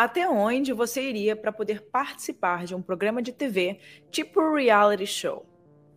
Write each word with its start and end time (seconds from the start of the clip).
Até 0.00 0.26
onde 0.26 0.72
você 0.72 1.02
iria 1.02 1.36
para 1.36 1.52
poder 1.52 1.82
participar 1.90 2.64
de 2.64 2.74
um 2.74 2.80
programa 2.80 3.20
de 3.20 3.32
TV 3.32 3.78
tipo 4.10 4.54
reality 4.54 5.06
show? 5.06 5.44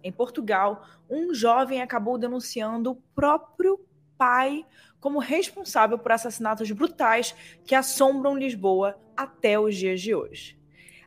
Em 0.04 0.12
Portugal, 0.12 0.86
um 1.10 1.34
jovem 1.34 1.82
acabou 1.82 2.18
denunciando 2.18 2.92
o 2.92 2.96
próprio 3.16 3.80
pai 4.18 4.66
como 5.00 5.20
responsável 5.20 5.98
por 5.98 6.12
assassinatos 6.12 6.70
brutais 6.72 7.34
que 7.66 7.74
assombram 7.74 8.38
Lisboa 8.38 9.00
até 9.16 9.58
os 9.58 9.74
dias 9.74 10.02
de 10.02 10.14
hoje. 10.14 10.60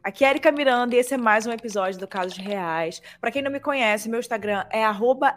Aqui 0.07 0.25
é 0.25 0.31
Erika 0.31 0.51
Miranda 0.53 0.95
e 0.95 1.01
esse 1.01 1.15
é 1.15 1.17
mais 1.17 1.49
um 1.49 1.51
episódio 1.51 1.99
do 1.99 2.07
Casos 2.07 2.39
Reais. 2.39 3.03
Para 3.21 3.33
quem 3.33 3.43
não 3.43 3.51
me 3.51 3.59
conhece, 3.59 4.09
meu 4.09 4.21
Instagram 4.21 4.65
é 4.71 4.85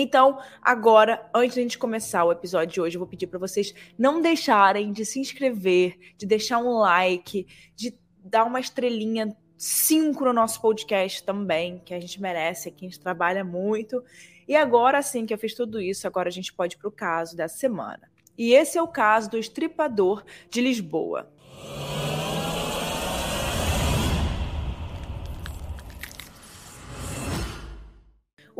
Então, 0.00 0.38
agora, 0.62 1.28
antes 1.34 1.54
de 1.54 1.60
a 1.60 1.62
gente 1.64 1.76
começar 1.76 2.24
o 2.24 2.30
episódio 2.30 2.72
de 2.72 2.80
hoje, 2.80 2.96
eu 2.96 3.00
vou 3.00 3.08
pedir 3.08 3.26
para 3.26 3.38
vocês 3.38 3.74
não 3.98 4.22
deixarem 4.22 4.92
de 4.92 5.04
se 5.04 5.18
inscrever, 5.18 5.98
de 6.16 6.24
deixar 6.24 6.58
um 6.58 6.78
like, 6.78 7.44
de 7.74 7.98
dar 8.24 8.44
uma 8.44 8.60
estrelinha 8.60 9.36
cinco 9.56 10.24
no 10.24 10.32
nosso 10.32 10.62
podcast 10.62 11.24
também, 11.24 11.82
que 11.84 11.92
a 11.92 11.98
gente 11.98 12.22
merece 12.22 12.68
aqui, 12.68 12.86
a 12.86 12.88
gente 12.88 13.00
trabalha 13.00 13.42
muito. 13.44 14.00
E 14.46 14.54
agora 14.54 15.02
sim 15.02 15.26
que 15.26 15.34
eu 15.34 15.38
fiz 15.38 15.52
tudo 15.52 15.80
isso, 15.80 16.06
agora 16.06 16.28
a 16.28 16.32
gente 16.32 16.52
pode 16.54 16.76
ir 16.76 16.78
para 16.78 16.88
o 16.88 16.92
caso 16.92 17.36
dessa 17.36 17.56
semana. 17.56 18.08
E 18.38 18.52
esse 18.54 18.78
é 18.78 18.82
o 18.82 18.86
caso 18.86 19.28
do 19.30 19.36
estripador 19.36 20.24
de 20.48 20.60
Lisboa. 20.60 21.28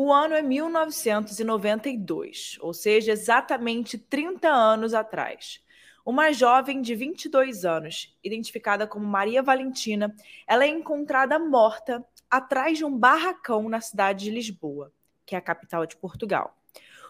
O 0.00 0.12
ano 0.12 0.36
é 0.36 0.42
1992, 0.42 2.56
ou 2.60 2.72
seja, 2.72 3.10
exatamente 3.10 3.98
30 3.98 4.48
anos 4.48 4.94
atrás. 4.94 5.60
Uma 6.06 6.32
jovem 6.32 6.80
de 6.80 6.94
22 6.94 7.64
anos, 7.64 8.16
identificada 8.22 8.86
como 8.86 9.04
Maria 9.04 9.42
Valentina, 9.42 10.14
ela 10.46 10.64
é 10.64 10.68
encontrada 10.68 11.36
morta 11.40 12.06
atrás 12.30 12.78
de 12.78 12.84
um 12.84 12.96
barracão 12.96 13.68
na 13.68 13.80
cidade 13.80 14.26
de 14.26 14.30
Lisboa, 14.30 14.92
que 15.26 15.34
é 15.34 15.38
a 15.38 15.42
capital 15.42 15.84
de 15.84 15.96
Portugal. 15.96 16.56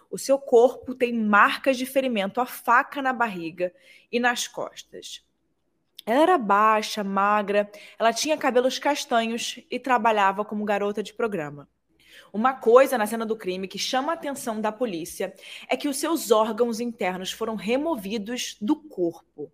O 0.09 0.17
seu 0.17 0.39
corpo 0.39 0.95
tem 0.95 1.13
marcas 1.13 1.77
de 1.77 1.85
ferimento 1.85 2.41
à 2.41 2.45
faca 2.47 3.03
na 3.03 3.13
barriga 3.13 3.71
e 4.11 4.19
nas 4.19 4.47
costas. 4.47 5.23
Ela 6.07 6.23
era 6.23 6.39
baixa, 6.39 7.03
magra, 7.03 7.69
ela 7.99 8.11
tinha 8.11 8.35
cabelos 8.35 8.79
castanhos 8.79 9.59
e 9.69 9.77
trabalhava 9.77 10.43
como 10.43 10.65
garota 10.65 11.03
de 11.03 11.13
programa. 11.13 11.69
Uma 12.31 12.53
coisa 12.53 12.97
na 12.97 13.05
cena 13.05 13.25
do 13.25 13.35
crime 13.35 13.67
que 13.67 13.79
chama 13.79 14.11
a 14.11 14.15
atenção 14.15 14.59
da 14.61 14.71
polícia 14.71 15.33
é 15.67 15.75
que 15.75 15.87
os 15.87 15.97
seus 15.97 16.31
órgãos 16.31 16.79
internos 16.79 17.31
foram 17.31 17.55
removidos 17.55 18.57
do 18.61 18.75
corpo. 18.75 19.51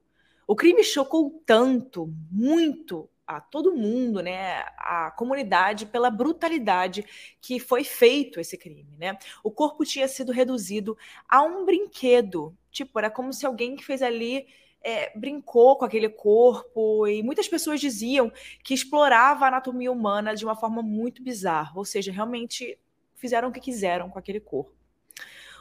O 0.47 0.55
crime 0.55 0.83
chocou 0.83 1.41
tanto, 1.45 2.13
muito 2.31 3.09
a 3.25 3.41
todo 3.41 3.75
mundo, 3.75 4.21
né, 4.21 4.63
a 4.77 5.11
comunidade 5.17 5.87
pela 5.87 6.11
brutalidade 6.11 7.03
que 7.41 7.59
foi 7.59 7.83
feito 7.83 8.39
esse 8.39 8.55
crime, 8.55 8.95
né? 8.99 9.17
O 9.43 9.49
corpo 9.49 9.83
tinha 9.83 10.07
sido 10.07 10.31
reduzido 10.31 10.95
a 11.27 11.41
um 11.41 11.65
brinquedo, 11.65 12.55
tipo, 12.71 12.99
era 12.99 13.09
como 13.09 13.33
se 13.33 13.45
alguém 13.45 13.75
que 13.75 13.83
fez 13.83 14.03
ali 14.03 14.45
é, 14.85 15.11
brincou 15.17 15.75
com 15.75 15.83
aquele 15.83 16.07
corpo 16.07 17.07
e 17.07 17.23
muitas 17.23 17.47
pessoas 17.47 17.81
diziam 17.81 18.31
que 18.63 18.75
explorava 18.75 19.45
a 19.45 19.47
anatomia 19.47 19.91
humana 19.91 20.35
de 20.35 20.45
uma 20.45 20.55
forma 20.55 20.83
muito 20.83 21.23
bizarra, 21.23 21.73
ou 21.75 21.83
seja, 21.83 22.11
realmente 22.11 22.77
fizeram 23.15 23.49
o 23.49 23.51
que 23.51 23.59
quiseram 23.59 24.11
com 24.11 24.19
aquele 24.19 24.39
corpo. 24.39 24.71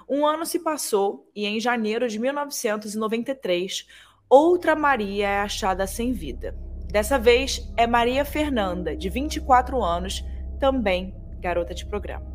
Um 0.07 0.27
ano 0.27 0.45
se 0.45 0.59
passou 0.59 1.27
e 1.35 1.47
em 1.47 1.59
janeiro 1.59 2.07
de 2.07 2.19
1993, 2.19 3.87
outra 4.29 4.77
Maria 4.77 5.27
é 5.27 5.41
achada 5.41 5.87
sem 5.87 6.13
vida. 6.13 6.55
Dessa 6.91 7.19
vez 7.19 7.67
é 7.79 7.87
Maria 7.87 8.27
Fernanda, 8.27 8.95
de 8.95 9.09
24 9.09 9.83
anos, 9.83 10.23
também 10.61 11.17
garota 11.41 11.75
de 11.75 11.87
programa. 11.87 12.34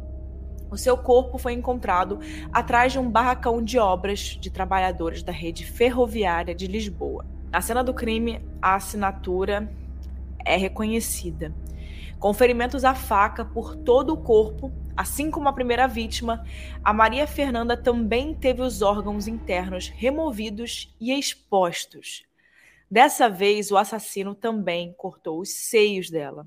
O 0.71 0.77
seu 0.77 0.97
corpo 0.97 1.37
foi 1.37 1.53
encontrado 1.53 2.19
atrás 2.53 2.91
de 2.91 2.99
um 2.99 3.09
barracão 3.09 3.63
de 3.63 3.79
obras 3.79 4.37
de 4.39 4.49
trabalhadores 4.49 5.23
da 5.23 5.31
rede 5.31 5.65
ferroviária 5.65 6.53
de 6.53 6.67
Lisboa. 6.67 7.25
Na 7.51 7.61
cena 7.61 7.83
do 7.83 7.93
crime, 7.93 8.41
a 8.61 8.75
assinatura 8.75 9.71
é 10.45 10.55
reconhecida. 10.55 11.53
Com 12.19 12.33
ferimentos 12.33 12.83
à 12.83 12.93
faca 12.93 13.45
por 13.45 13.75
todo 13.75 14.13
o 14.13 14.17
corpo, 14.17 14.71
assim 14.95 15.31
como 15.31 15.47
a 15.47 15.53
primeira 15.53 15.87
vítima, 15.87 16.45
a 16.83 16.93
Maria 16.93 17.25
Fernanda 17.25 17.77
também 17.77 18.35
teve 18.35 18.61
os 18.61 18.81
órgãos 18.81 19.27
internos 19.27 19.87
removidos 19.87 20.93
e 20.99 21.17
expostos. 21.17 22.25
Dessa 22.91 23.29
vez, 23.29 23.71
o 23.71 23.77
assassino 23.77 24.35
também 24.35 24.93
cortou 24.97 25.39
os 25.39 25.49
seios 25.49 26.09
dela. 26.09 26.45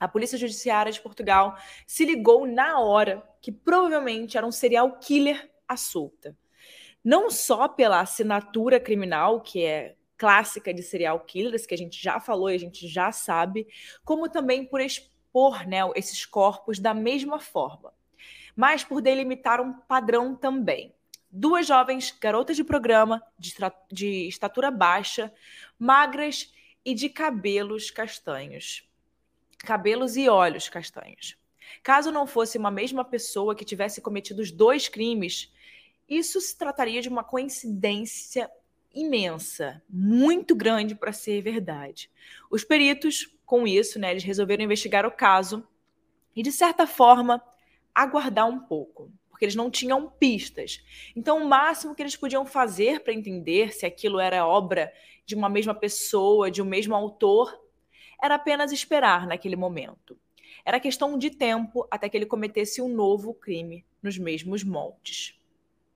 A 0.00 0.06
Polícia 0.06 0.38
Judiciária 0.38 0.92
de 0.92 1.00
Portugal 1.00 1.58
se 1.86 2.04
ligou 2.04 2.46
na 2.46 2.78
hora 2.78 3.22
que 3.40 3.50
provavelmente 3.50 4.36
era 4.36 4.46
um 4.46 4.52
serial 4.52 4.98
killer 4.98 5.50
à 5.66 5.76
solta. 5.76 6.36
Não 7.04 7.30
só 7.30 7.68
pela 7.68 8.00
assinatura 8.00 8.78
criminal, 8.78 9.40
que 9.40 9.64
é 9.64 9.96
clássica 10.16 10.72
de 10.74 10.82
serial 10.82 11.20
killers, 11.20 11.66
que 11.66 11.74
a 11.74 11.78
gente 11.78 12.00
já 12.02 12.20
falou 12.20 12.50
e 12.50 12.54
a 12.54 12.58
gente 12.58 12.86
já 12.86 13.10
sabe, 13.12 13.66
como 14.04 14.28
também 14.28 14.64
por 14.64 14.80
expor 14.80 15.66
né, 15.66 15.78
esses 15.94 16.24
corpos 16.24 16.78
da 16.78 16.92
mesma 16.92 17.38
forma, 17.38 17.92
mas 18.54 18.82
por 18.82 19.00
delimitar 19.00 19.60
um 19.60 19.72
padrão 19.72 20.34
também. 20.34 20.94
Duas 21.30 21.66
jovens 21.66 22.10
garotas 22.10 22.56
de 22.56 22.64
programa, 22.64 23.22
de, 23.38 23.54
de 23.92 24.28
estatura 24.28 24.70
baixa, 24.70 25.32
magras 25.78 26.52
e 26.84 26.94
de 26.94 27.08
cabelos 27.08 27.90
castanhos 27.90 28.87
cabelos 29.58 30.16
e 30.16 30.28
olhos 30.28 30.68
castanhos. 30.68 31.36
Caso 31.82 32.10
não 32.10 32.26
fosse 32.26 32.58
uma 32.58 32.70
mesma 32.70 33.04
pessoa 33.04 33.54
que 33.54 33.64
tivesse 33.64 34.00
cometido 34.00 34.40
os 34.40 34.50
dois 34.50 34.88
crimes, 34.88 35.52
isso 36.08 36.40
se 36.40 36.56
trataria 36.56 37.02
de 37.02 37.08
uma 37.08 37.22
coincidência 37.22 38.50
imensa, 38.94 39.82
muito 39.88 40.56
grande 40.56 40.94
para 40.94 41.12
ser 41.12 41.42
verdade. 41.42 42.10
Os 42.50 42.64
peritos, 42.64 43.36
com 43.44 43.66
isso, 43.66 43.98
né, 43.98 44.10
eles 44.10 44.24
resolveram 44.24 44.64
investigar 44.64 45.06
o 45.06 45.10
caso 45.10 45.66
e, 46.34 46.42
de 46.42 46.50
certa 46.50 46.86
forma, 46.86 47.42
aguardar 47.94 48.48
um 48.48 48.60
pouco, 48.60 49.12
porque 49.28 49.44
eles 49.44 49.54
não 49.54 49.70
tinham 49.70 50.08
pistas. 50.08 50.82
Então, 51.14 51.42
o 51.42 51.48
máximo 51.48 51.94
que 51.94 52.02
eles 52.02 52.16
podiam 52.16 52.46
fazer 52.46 53.00
para 53.00 53.12
entender 53.12 53.72
se 53.72 53.84
aquilo 53.84 54.18
era 54.18 54.46
obra 54.46 54.92
de 55.26 55.34
uma 55.34 55.48
mesma 55.48 55.74
pessoa, 55.74 56.50
de 56.50 56.62
um 56.62 56.64
mesmo 56.64 56.94
autor, 56.94 57.67
era 58.22 58.34
apenas 58.34 58.72
esperar 58.72 59.26
naquele 59.26 59.56
momento. 59.56 60.18
Era 60.64 60.80
questão 60.80 61.16
de 61.16 61.30
tempo 61.30 61.86
até 61.90 62.08
que 62.08 62.16
ele 62.16 62.26
cometesse 62.26 62.82
um 62.82 62.88
novo 62.88 63.32
crime 63.32 63.84
nos 64.02 64.18
mesmos 64.18 64.64
moldes. 64.64 65.38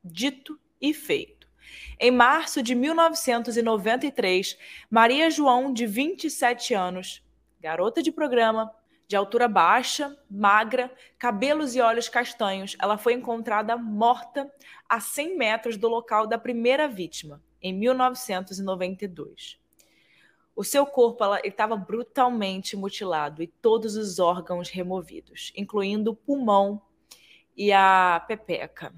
Dito 0.05 0.59
e 0.81 0.95
feito. 0.95 1.49
Em 1.99 2.11
março 2.11 2.63
de 2.63 2.75
1993, 2.75 4.59
Maria 4.91 5.31
João, 5.31 5.73
de 5.73 5.87
27 5.87 6.75
anos, 6.75 7.23
garota 7.61 8.03
de 8.03 8.11
programa, 8.11 8.75
de 9.07 9.17
altura 9.17 9.47
baixa, 9.47 10.17
magra, 10.31 10.91
cabelos 11.19 11.75
e 11.77 11.81
olhos 11.81 12.09
castanhos, 12.09 12.77
ela 12.81 12.99
foi 12.99 13.13
encontrada 13.13 13.77
morta 13.77 14.51
a 14.89 14.99
100 15.01 15.37
metros 15.37 15.77
do 15.77 15.87
local 15.89 16.27
da 16.27 16.39
primeira 16.39 16.89
vítima, 16.89 17.43
em 17.61 17.73
1992. 17.73 19.62
O 20.55 20.63
seu 20.63 20.85
corpo 20.85 21.25
estava 21.45 21.77
brutalmente 21.77 22.77
mutilado 22.77 23.43
e 23.43 23.47
todos 23.47 23.97
os 23.97 24.19
órgãos 24.19 24.69
removidos, 24.69 25.53
incluindo 25.57 26.11
o 26.11 26.17
pulmão 26.17 26.83
e 27.57 27.73
a 27.73 28.23
pepeca. 28.29 28.95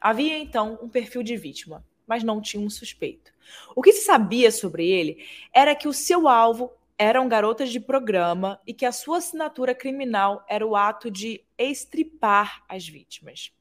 Havia 0.00 0.38
então 0.38 0.78
um 0.82 0.88
perfil 0.88 1.22
de 1.22 1.36
vítima: 1.36 1.84
mas 2.06 2.24
não 2.24 2.40
tinha 2.40 2.64
um 2.64 2.70
suspeito. 2.70 3.32
O 3.76 3.82
que 3.82 3.92
se 3.92 4.04
sabia 4.04 4.50
sobre 4.50 4.88
ele 4.88 5.26
era 5.52 5.74
que 5.74 5.88
o 5.88 5.92
seu 5.92 6.26
alvo 6.26 6.72
eram 6.96 7.28
garotas 7.28 7.70
de 7.70 7.78
programa 7.78 8.60
e 8.66 8.74
que 8.74 8.84
a 8.84 8.92
sua 8.92 9.18
assinatura 9.18 9.74
criminal 9.74 10.44
era 10.48 10.66
o 10.66 10.74
ato 10.74 11.10
de 11.10 11.44
estripar 11.56 12.64
as 12.68 12.88
vítimas. 12.88 13.52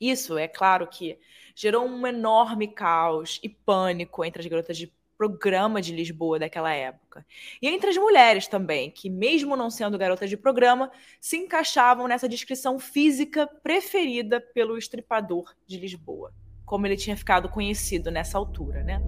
Isso, 0.00 0.38
é 0.38 0.46
claro 0.46 0.86
que 0.86 1.18
gerou 1.54 1.84
um 1.84 2.06
enorme 2.06 2.68
caos 2.68 3.40
e 3.42 3.48
pânico 3.48 4.24
entre 4.24 4.40
as 4.40 4.46
garotas 4.46 4.78
de 4.78 4.86
programa 5.20 5.82
de 5.82 5.94
Lisboa 5.94 6.38
daquela 6.38 6.72
época. 6.72 7.26
E 7.60 7.68
entre 7.68 7.90
as 7.90 7.96
mulheres 7.98 8.48
também, 8.48 8.90
que 8.90 9.10
mesmo 9.10 9.54
não 9.54 9.68
sendo 9.68 9.98
garotas 9.98 10.30
de 10.30 10.36
programa, 10.36 10.90
se 11.20 11.36
encaixavam 11.36 12.08
nessa 12.08 12.26
descrição 12.26 12.78
física 12.78 13.46
preferida 13.62 14.40
pelo 14.40 14.78
estripador 14.78 15.54
de 15.66 15.76
Lisboa, 15.78 16.32
como 16.64 16.86
ele 16.86 16.96
tinha 16.96 17.14
ficado 17.18 17.50
conhecido 17.50 18.10
nessa 18.10 18.38
altura, 18.38 18.82
né? 18.82 18.98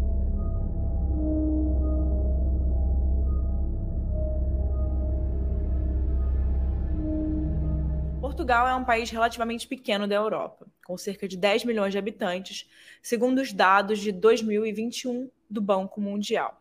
Portugal 8.21 8.69
é 8.69 8.75
um 8.75 8.85
país 8.85 9.11
relativamente 9.11 9.67
pequeno 9.67 10.07
da 10.07 10.15
Europa, 10.17 10.67
com 10.85 10.99
cerca 10.99 11.27
de 11.27 11.39
10 11.39 11.65
milhões 11.65 11.93
de 11.93 11.99
habitantes, 11.99 12.69
segundo 13.03 13.41
os 13.41 13.51
dados 13.51 13.99
de 13.99 14.13
2021 14.13 15.31
do 15.53 15.61
Banco 15.61 16.01
Mundial. 16.01 16.61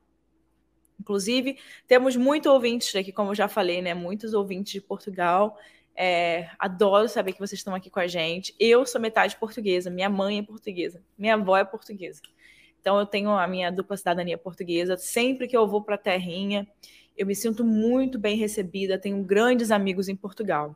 Inclusive, 0.99 1.57
temos 1.87 2.15
muitos 2.15 2.51
ouvintes 2.51 2.95
aqui, 2.95 3.11
como 3.11 3.31
eu 3.31 3.35
já 3.35 3.47
falei, 3.47 3.81
né? 3.81 3.93
Muitos 3.93 4.33
ouvintes 4.33 4.73
de 4.73 4.81
Portugal. 4.81 5.57
É, 5.95 6.49
adoro 6.59 7.09
saber 7.09 7.33
que 7.33 7.39
vocês 7.39 7.59
estão 7.59 7.73
aqui 7.73 7.89
com 7.89 7.99
a 7.99 8.07
gente. 8.07 8.55
Eu 8.59 8.85
sou 8.85 9.01
metade 9.01 9.35
portuguesa, 9.35 9.89
minha 9.89 10.09
mãe 10.09 10.39
é 10.39 10.43
portuguesa, 10.43 11.01
minha 11.17 11.33
avó 11.33 11.57
é 11.57 11.65
portuguesa. 11.65 12.21
Então 12.79 12.99
eu 12.99 13.05
tenho 13.05 13.31
a 13.31 13.47
minha 13.47 13.71
dupla 13.71 13.97
cidadania 13.97 14.37
portuguesa. 14.37 14.95
Sempre 14.95 15.47
que 15.47 15.57
eu 15.57 15.67
vou 15.67 15.83
para 15.83 15.95
a 15.95 15.97
terrinha, 15.97 16.67
eu 17.17 17.25
me 17.25 17.35
sinto 17.35 17.63
muito 17.63 18.19
bem 18.19 18.37
recebida. 18.37 18.97
Tenho 18.97 19.23
grandes 19.23 19.71
amigos 19.71 20.07
em 20.07 20.15
Portugal. 20.15 20.75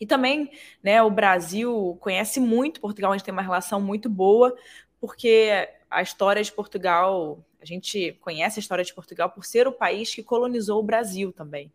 E 0.00 0.06
também, 0.06 0.50
né, 0.82 1.00
o 1.00 1.10
Brasil 1.10 1.96
conhece 2.00 2.40
muito 2.40 2.80
Portugal, 2.80 3.12
a 3.12 3.16
gente 3.16 3.24
tem 3.24 3.32
uma 3.32 3.42
relação 3.42 3.80
muito 3.80 4.10
boa, 4.10 4.52
porque 5.00 5.68
a 5.92 6.00
história 6.00 6.42
de 6.42 6.50
Portugal, 6.50 7.44
a 7.60 7.64
gente 7.64 8.12
conhece 8.20 8.58
a 8.58 8.62
história 8.62 8.82
de 8.82 8.94
Portugal 8.94 9.30
por 9.30 9.44
ser 9.44 9.68
o 9.68 9.72
país 9.72 10.14
que 10.14 10.22
colonizou 10.22 10.80
o 10.80 10.82
Brasil 10.82 11.32
também. 11.32 11.70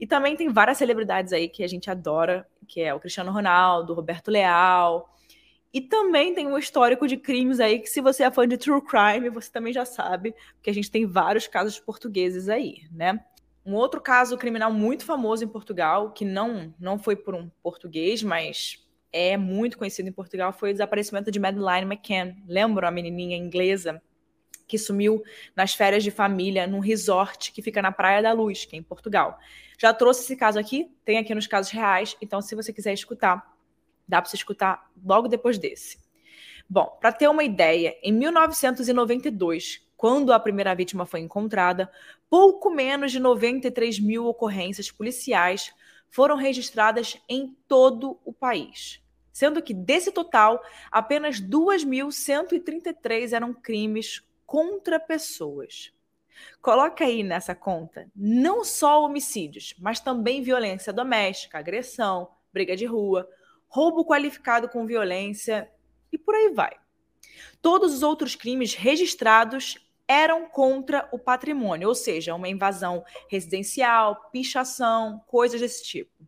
E 0.00 0.06
também 0.06 0.36
tem 0.36 0.48
várias 0.48 0.78
celebridades 0.78 1.32
aí 1.32 1.48
que 1.48 1.62
a 1.62 1.68
gente 1.68 1.90
adora, 1.90 2.48
que 2.66 2.80
é 2.80 2.94
o 2.94 3.00
Cristiano 3.00 3.30
Ronaldo, 3.30 3.92
o 3.92 3.96
Roberto 3.96 4.30
Leal. 4.30 5.14
E 5.72 5.82
também 5.82 6.34
tem 6.34 6.46
um 6.46 6.56
histórico 6.56 7.06
de 7.06 7.16
crimes 7.16 7.60
aí 7.60 7.78
que, 7.78 7.88
se 7.88 8.00
você 8.00 8.22
é 8.22 8.30
fã 8.30 8.48
de 8.48 8.56
true 8.56 8.80
crime, 8.80 9.28
você 9.28 9.50
também 9.50 9.72
já 9.72 9.84
sabe, 9.84 10.34
porque 10.54 10.70
a 10.70 10.74
gente 10.74 10.90
tem 10.90 11.04
vários 11.04 11.46
casos 11.46 11.78
portugueses 11.78 12.48
aí, 12.48 12.82
né? 12.90 13.22
Um 13.66 13.74
outro 13.74 14.00
caso 14.00 14.38
criminal 14.38 14.72
muito 14.72 15.04
famoso 15.04 15.44
em 15.44 15.48
Portugal, 15.48 16.12
que 16.12 16.24
não, 16.24 16.74
não 16.80 16.98
foi 16.98 17.14
por 17.14 17.34
um 17.34 17.50
português, 17.62 18.22
mas 18.22 18.87
é 19.12 19.36
muito 19.36 19.78
conhecido 19.78 20.08
em 20.08 20.12
Portugal, 20.12 20.52
foi 20.52 20.70
o 20.70 20.72
desaparecimento 20.72 21.30
de 21.30 21.38
Madeleine 21.38 21.86
McCann. 21.86 22.36
Lembram 22.46 22.88
a 22.88 22.90
menininha 22.90 23.36
inglesa 23.36 24.02
que 24.66 24.76
sumiu 24.78 25.22
nas 25.56 25.74
férias 25.74 26.04
de 26.04 26.10
família 26.10 26.66
num 26.66 26.78
resort 26.78 27.52
que 27.52 27.62
fica 27.62 27.80
na 27.80 27.90
Praia 27.90 28.22
da 28.22 28.32
Luz, 28.32 28.66
que 28.66 28.76
é 28.76 28.78
em 28.78 28.82
Portugal. 28.82 29.38
Já 29.78 29.94
trouxe 29.94 30.22
esse 30.22 30.36
caso 30.36 30.58
aqui, 30.58 30.90
tem 31.04 31.18
aqui 31.18 31.34
nos 31.34 31.46
casos 31.46 31.72
reais, 31.72 32.16
então 32.20 32.42
se 32.42 32.54
você 32.54 32.72
quiser 32.72 32.92
escutar, 32.92 33.56
dá 34.06 34.20
para 34.20 34.30
você 34.30 34.36
escutar 34.36 34.90
logo 35.02 35.26
depois 35.26 35.56
desse. 35.56 35.98
Bom, 36.68 36.84
para 37.00 37.12
ter 37.12 37.28
uma 37.28 37.42
ideia, 37.42 37.96
em 38.02 38.12
1992, 38.12 39.88
quando 39.96 40.32
a 40.32 40.38
primeira 40.38 40.74
vítima 40.74 41.06
foi 41.06 41.20
encontrada, 41.20 41.90
pouco 42.28 42.70
menos 42.70 43.10
de 43.10 43.18
93 43.18 43.98
mil 43.98 44.26
ocorrências 44.26 44.90
policiais 44.90 45.72
foram 46.10 46.36
registradas 46.36 47.16
em 47.28 47.56
todo 47.66 48.18
o 48.24 48.32
país. 48.32 49.02
Sendo 49.32 49.62
que, 49.62 49.72
desse 49.72 50.10
total, 50.10 50.62
apenas 50.90 51.40
2.133 51.40 53.32
eram 53.32 53.54
crimes 53.54 54.22
contra 54.44 54.98
pessoas. 54.98 55.92
Coloca 56.60 57.04
aí 57.04 57.22
nessa 57.22 57.54
conta 57.54 58.10
não 58.14 58.64
só 58.64 59.04
homicídios, 59.04 59.74
mas 59.78 60.00
também 60.00 60.42
violência 60.42 60.92
doméstica, 60.92 61.58
agressão, 61.58 62.30
briga 62.52 62.76
de 62.76 62.86
rua, 62.86 63.28
roubo 63.68 64.04
qualificado 64.04 64.68
com 64.68 64.86
violência 64.86 65.70
e 66.10 66.18
por 66.18 66.34
aí 66.34 66.50
vai. 66.50 66.76
Todos 67.60 67.94
os 67.94 68.02
outros 68.02 68.34
crimes 68.34 68.74
registrados 68.74 69.87
eram 70.08 70.48
contra 70.48 71.06
o 71.12 71.18
patrimônio, 71.18 71.86
ou 71.86 71.94
seja, 71.94 72.34
uma 72.34 72.48
invasão 72.48 73.04
residencial, 73.28 74.30
pichação, 74.32 75.22
coisas 75.26 75.60
desse 75.60 75.84
tipo. 75.84 76.26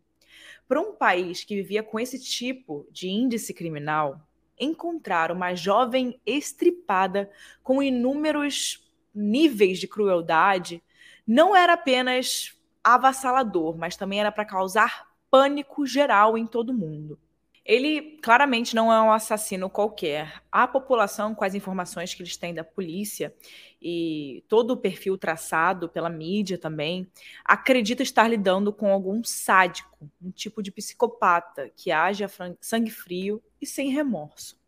Para 0.67 0.79
um 0.79 0.93
país 0.93 1.43
que 1.43 1.55
vivia 1.55 1.81
com 1.81 1.99
esse 1.99 2.19
tipo 2.19 2.87
de 2.91 3.09
índice 3.09 3.53
criminal, 3.53 4.21
encontrar 4.57 5.31
uma 5.31 5.55
jovem 5.55 6.21
estripada 6.25 7.29
com 7.63 7.81
inúmeros 7.81 8.87
níveis 9.13 9.79
de 9.79 9.87
crueldade 9.87 10.81
não 11.27 11.55
era 11.55 11.73
apenas 11.73 12.55
avassalador, 12.83 13.77
mas 13.77 13.97
também 13.97 14.19
era 14.19 14.31
para 14.31 14.45
causar 14.45 15.07
pânico 15.29 15.85
geral 15.85 16.37
em 16.37 16.45
todo 16.45 16.73
mundo. 16.73 17.19
Ele 17.63 18.17
claramente 18.21 18.75
não 18.75 18.91
é 18.91 19.01
um 19.01 19.11
assassino 19.11 19.69
qualquer. 19.69 20.41
A 20.51 20.67
população, 20.67 21.35
com 21.35 21.45
as 21.45 21.53
informações 21.53 22.13
que 22.13 22.21
eles 22.23 22.35
têm 22.35 22.53
da 22.53 22.63
polícia 22.63 23.33
e 23.81 24.43
todo 24.47 24.71
o 24.71 24.77
perfil 24.77 25.17
traçado 25.17 25.87
pela 25.87 26.09
mídia 26.09 26.57
também, 26.57 27.07
acredita 27.45 28.01
estar 28.01 28.27
lidando 28.27 28.73
com 28.73 28.91
algum 28.91 29.23
sádico, 29.23 30.09
um 30.21 30.31
tipo 30.31 30.63
de 30.63 30.71
psicopata 30.71 31.69
que 31.75 31.91
age 31.91 32.23
a 32.23 32.29
sangue 32.59 32.91
frio 32.91 33.41
e 33.61 33.65
sem 33.65 33.89
remorso. 33.91 34.59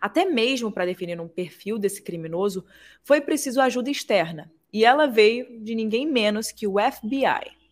Até 0.00 0.24
mesmo 0.24 0.72
para 0.72 0.86
definir 0.86 1.20
um 1.20 1.28
perfil 1.28 1.78
desse 1.78 2.02
criminoso, 2.02 2.64
foi 3.02 3.20
preciso 3.20 3.60
ajuda 3.60 3.90
externa, 3.90 4.50
e 4.72 4.84
ela 4.84 5.06
veio 5.06 5.60
de 5.62 5.74
ninguém 5.74 6.06
menos 6.06 6.50
que 6.50 6.66
o 6.66 6.74
FBI. 6.78 7.63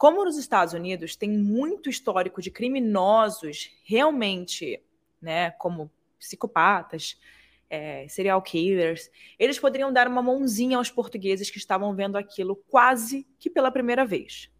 Como 0.00 0.24
nos 0.24 0.38
Estados 0.38 0.72
Unidos 0.72 1.14
tem 1.14 1.28
muito 1.28 1.90
histórico 1.90 2.40
de 2.40 2.50
criminosos 2.50 3.70
realmente, 3.84 4.82
né, 5.20 5.50
como 5.50 5.90
psicopatas, 6.18 7.20
é, 7.68 8.08
serial 8.08 8.40
killers, 8.40 9.10
eles 9.38 9.58
poderiam 9.58 9.92
dar 9.92 10.08
uma 10.08 10.22
mãozinha 10.22 10.78
aos 10.78 10.90
portugueses 10.90 11.50
que 11.50 11.58
estavam 11.58 11.94
vendo 11.94 12.16
aquilo 12.16 12.56
quase 12.70 13.26
que 13.38 13.50
pela 13.50 13.70
primeira 13.70 14.06
vez. 14.06 14.50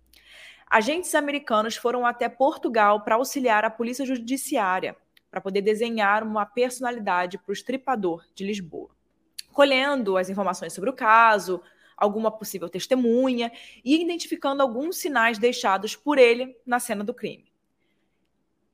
Agentes 0.71 1.15
americanos 1.15 1.75
foram 1.75 2.05
até 2.05 2.29
Portugal 2.29 3.03
para 3.03 3.15
auxiliar 3.15 3.65
a 3.65 3.71
polícia 3.71 4.05
judiciária 4.05 4.95
para 5.31 5.41
poder 5.41 5.63
desenhar 5.63 6.23
uma 6.23 6.45
personalidade 6.45 7.39
para 7.39 7.51
o 7.51 7.55
estripador 7.55 8.27
de 8.35 8.45
Lisboa. 8.45 8.91
Colhendo 9.55 10.19
as 10.19 10.29
informações 10.29 10.75
sobre 10.75 10.91
o 10.91 10.95
caso, 10.95 11.63
alguma 12.01 12.31
possível 12.31 12.69
testemunha 12.69 13.53
e 13.85 14.03
identificando 14.03 14.63
alguns 14.63 14.97
sinais 14.97 15.39
deixados 15.39 15.95
por 15.95 16.19
ele 16.19 16.57
na 16.67 16.81
cena 16.81 17.05
do 17.05 17.15
crime. 17.15 17.53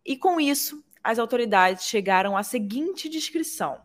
E 0.04 0.16
com 0.16 0.40
isso, 0.40 0.83
as 1.02 1.18
autoridades 1.18 1.87
chegaram 1.87 2.37
à 2.37 2.42
seguinte 2.42 3.09
descrição: 3.09 3.80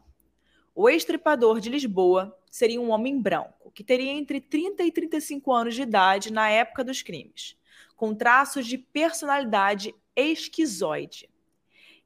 o 0.73 0.87
estripador 0.87 1.59
de 1.59 1.69
Lisboa 1.69 2.37
seria 2.49 2.79
um 2.79 2.91
homem 2.91 3.19
branco, 3.19 3.71
que 3.71 3.83
teria 3.83 4.11
entre 4.11 4.39
30 4.39 4.83
e 4.83 4.91
35 4.91 5.51
anos 5.51 5.75
de 5.75 5.81
idade 5.81 6.31
na 6.31 6.49
época 6.49 6.83
dos 6.83 7.01
crimes, 7.01 7.57
com 7.95 8.13
traços 8.13 8.67
de 8.67 8.77
personalidade 8.77 9.95
esquizoide. 10.15 11.29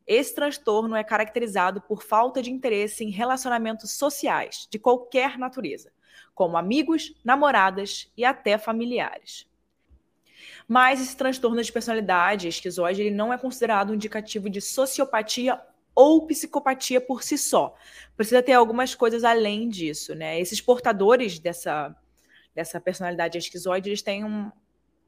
Esse 0.07 0.35
transtorno 0.35 0.95
é 0.95 1.03
caracterizado 1.03 1.81
por 1.81 2.03
falta 2.03 2.41
de 2.41 2.51
interesse 2.51 3.03
em 3.03 3.09
relacionamentos 3.09 3.91
sociais, 3.91 4.67
de 4.69 4.77
qualquer 4.77 5.37
natureza, 5.37 5.91
como 6.33 6.57
amigos, 6.57 7.13
namoradas 7.23 8.11
e 8.15 8.25
até 8.25 8.57
familiares. 8.57 9.47
Mas 10.67 11.01
esse 11.01 11.15
transtorno 11.15 11.61
de 11.61 11.71
personalidade 11.71 12.47
esquizoide 12.47 13.01
ele 13.01 13.15
não 13.15 13.31
é 13.31 13.37
considerado 13.37 13.91
um 13.91 13.95
indicativo 13.95 14.49
de 14.49 14.61
sociopatia 14.61 15.61
ou 15.93 16.25
psicopatia 16.27 16.99
por 16.99 17.23
si 17.23 17.37
só. 17.37 17.75
Precisa 18.17 18.43
ter 18.43 18.53
algumas 18.53 18.93
coisas 18.93 19.23
além 19.23 19.69
disso, 19.69 20.13
né? 20.13 20.39
Esses 20.39 20.59
portadores 20.59 21.39
dessa, 21.39 21.95
dessa 22.53 22.81
personalidade 22.81 23.37
esquizoide, 23.37 23.89
eles 23.89 24.01
têm 24.01 24.25
um, 24.25 24.51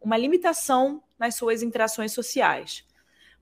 uma 0.01 0.15
limitação 0.15 1.03
nas 1.19 1.35
suas 1.35 1.61
interações 1.61 2.13
sociais. 2.13 2.85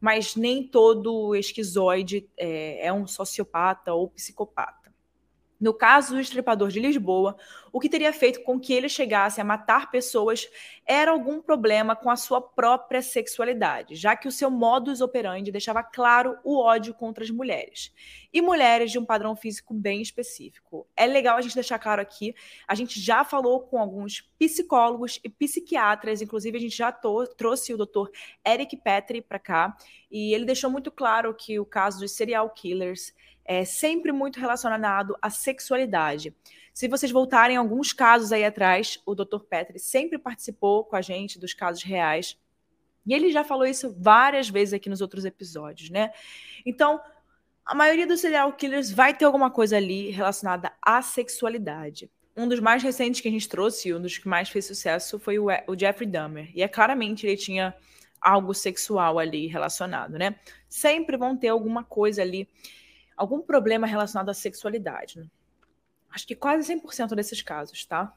Mas 0.01 0.35
nem 0.35 0.67
todo 0.67 1.35
esquizoide 1.35 2.27
é, 2.37 2.87
é 2.87 2.93
um 2.93 3.05
sociopata 3.05 3.93
ou 3.93 4.09
psicopata. 4.09 4.84
No 5.59 5.73
caso 5.73 6.13
do 6.13 6.19
estripador 6.19 6.69
de 6.69 6.79
Lisboa, 6.79 7.37
o 7.71 7.79
que 7.79 7.89
teria 7.89 8.11
feito 8.11 8.43
com 8.43 8.59
que 8.59 8.73
ele 8.73 8.89
chegasse 8.89 9.39
a 9.39 9.43
matar 9.43 9.89
pessoas 9.89 10.49
era 10.85 11.11
algum 11.11 11.41
problema 11.41 11.95
com 11.95 12.09
a 12.09 12.15
sua 12.15 12.41
própria 12.41 13.01
sexualidade, 13.01 13.95
já 13.95 14.15
que 14.15 14.27
o 14.27 14.31
seu 14.31 14.51
modus 14.51 15.01
operandi 15.01 15.51
deixava 15.51 15.81
claro 15.81 16.37
o 16.43 16.59
ódio 16.59 16.93
contra 16.93 17.23
as 17.23 17.29
mulheres. 17.29 17.93
E 18.33 18.41
mulheres 18.41 18.91
de 18.91 18.99
um 18.99 19.05
padrão 19.05 19.35
físico 19.35 19.73
bem 19.73 20.01
específico. 20.01 20.87
É 20.95 21.05
legal 21.05 21.37
a 21.37 21.41
gente 21.41 21.55
deixar 21.55 21.79
claro 21.79 22.01
aqui, 22.01 22.35
a 22.67 22.75
gente 22.75 22.99
já 22.99 23.23
falou 23.23 23.61
com 23.61 23.77
alguns 23.77 24.21
psicólogos 24.37 25.19
e 25.23 25.29
psiquiatras, 25.29 26.21
inclusive 26.21 26.57
a 26.57 26.61
gente 26.61 26.75
já 26.75 26.91
trouxe 26.91 27.73
o 27.73 27.77
doutor 27.77 28.11
Eric 28.45 28.75
Petri 28.77 29.21
para 29.21 29.39
cá, 29.39 29.75
e 30.11 30.33
ele 30.33 30.45
deixou 30.45 30.69
muito 30.69 30.91
claro 30.91 31.33
que 31.33 31.59
o 31.59 31.65
caso 31.65 31.99
dos 31.99 32.11
serial 32.11 32.49
killers 32.49 33.13
é 33.45 33.63
sempre 33.63 34.11
muito 34.11 34.39
relacionado 34.39 35.15
à 35.21 35.29
sexualidade. 35.29 36.35
Se 36.73 36.87
vocês 36.87 37.11
voltarem 37.11 37.55
alguns 37.55 37.93
casos 37.93 38.31
aí 38.31 38.43
atrás, 38.43 38.99
o 39.05 39.15
Dr. 39.15 39.39
Petri 39.47 39.79
sempre 39.79 40.17
participou 40.17 40.83
com 40.83 40.95
a 40.95 41.01
gente 41.01 41.39
dos 41.39 41.53
casos 41.53 41.83
reais. 41.83 42.37
E 43.05 43.13
ele 43.13 43.31
já 43.31 43.43
falou 43.43 43.65
isso 43.65 43.95
várias 43.97 44.49
vezes 44.49 44.73
aqui 44.73 44.89
nos 44.89 44.99
outros 44.99 45.23
episódios, 45.23 45.89
né? 45.91 46.11
Então, 46.65 46.99
a 47.63 47.75
maioria 47.75 48.07
dos 48.07 48.19
serial 48.19 48.51
killers 48.53 48.91
vai 48.91 49.13
ter 49.13 49.25
alguma 49.25 49.51
coisa 49.51 49.77
ali 49.77 50.09
relacionada 50.09 50.73
à 50.81 51.01
sexualidade. 51.01 52.09
Um 52.35 52.47
dos 52.47 52.59
mais 52.59 52.83
recentes 52.83 53.21
que 53.21 53.27
a 53.27 53.31
gente 53.31 53.47
trouxe, 53.47 53.93
um 53.93 54.01
dos 54.01 54.17
que 54.17 54.27
mais 54.27 54.49
fez 54.49 54.65
sucesso, 54.65 55.17
foi 55.19 55.39
o, 55.39 55.47
o 55.67 55.79
Jeffrey 55.79 56.09
Dahmer. 56.09 56.51
E 56.53 56.61
é 56.61 56.67
claramente 56.67 57.25
ele 57.25 57.37
tinha 57.37 57.73
algo 58.19 58.53
sexual 58.53 59.19
ali 59.19 59.47
relacionado, 59.47 60.17
né? 60.17 60.35
Sempre 60.67 61.15
vão 61.15 61.37
ter 61.37 61.49
alguma 61.49 61.83
coisa 61.83 62.21
ali 62.21 62.49
algum 63.15 63.41
problema 63.41 63.87
relacionado 63.87 64.29
à 64.29 64.33
sexualidade. 64.33 65.19
Né? 65.19 65.27
Acho 66.09 66.27
que 66.27 66.35
quase 66.35 66.73
100% 66.73 67.15
desses 67.15 67.41
casos, 67.41 67.85
tá? 67.85 68.15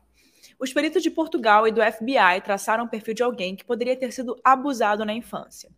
Os 0.59 0.73
peritos 0.73 1.03
de 1.03 1.11
Portugal 1.11 1.67
e 1.67 1.73
do 1.73 1.81
FBI 1.83 2.41
traçaram 2.45 2.85
o 2.85 2.89
perfil 2.89 3.15
de 3.15 3.23
alguém 3.23 3.57
que 3.57 3.65
poderia 3.65 3.97
ter 3.97 4.13
sido 4.13 4.39
abusado 4.43 5.05
na 5.05 5.13
infância. 5.13 5.71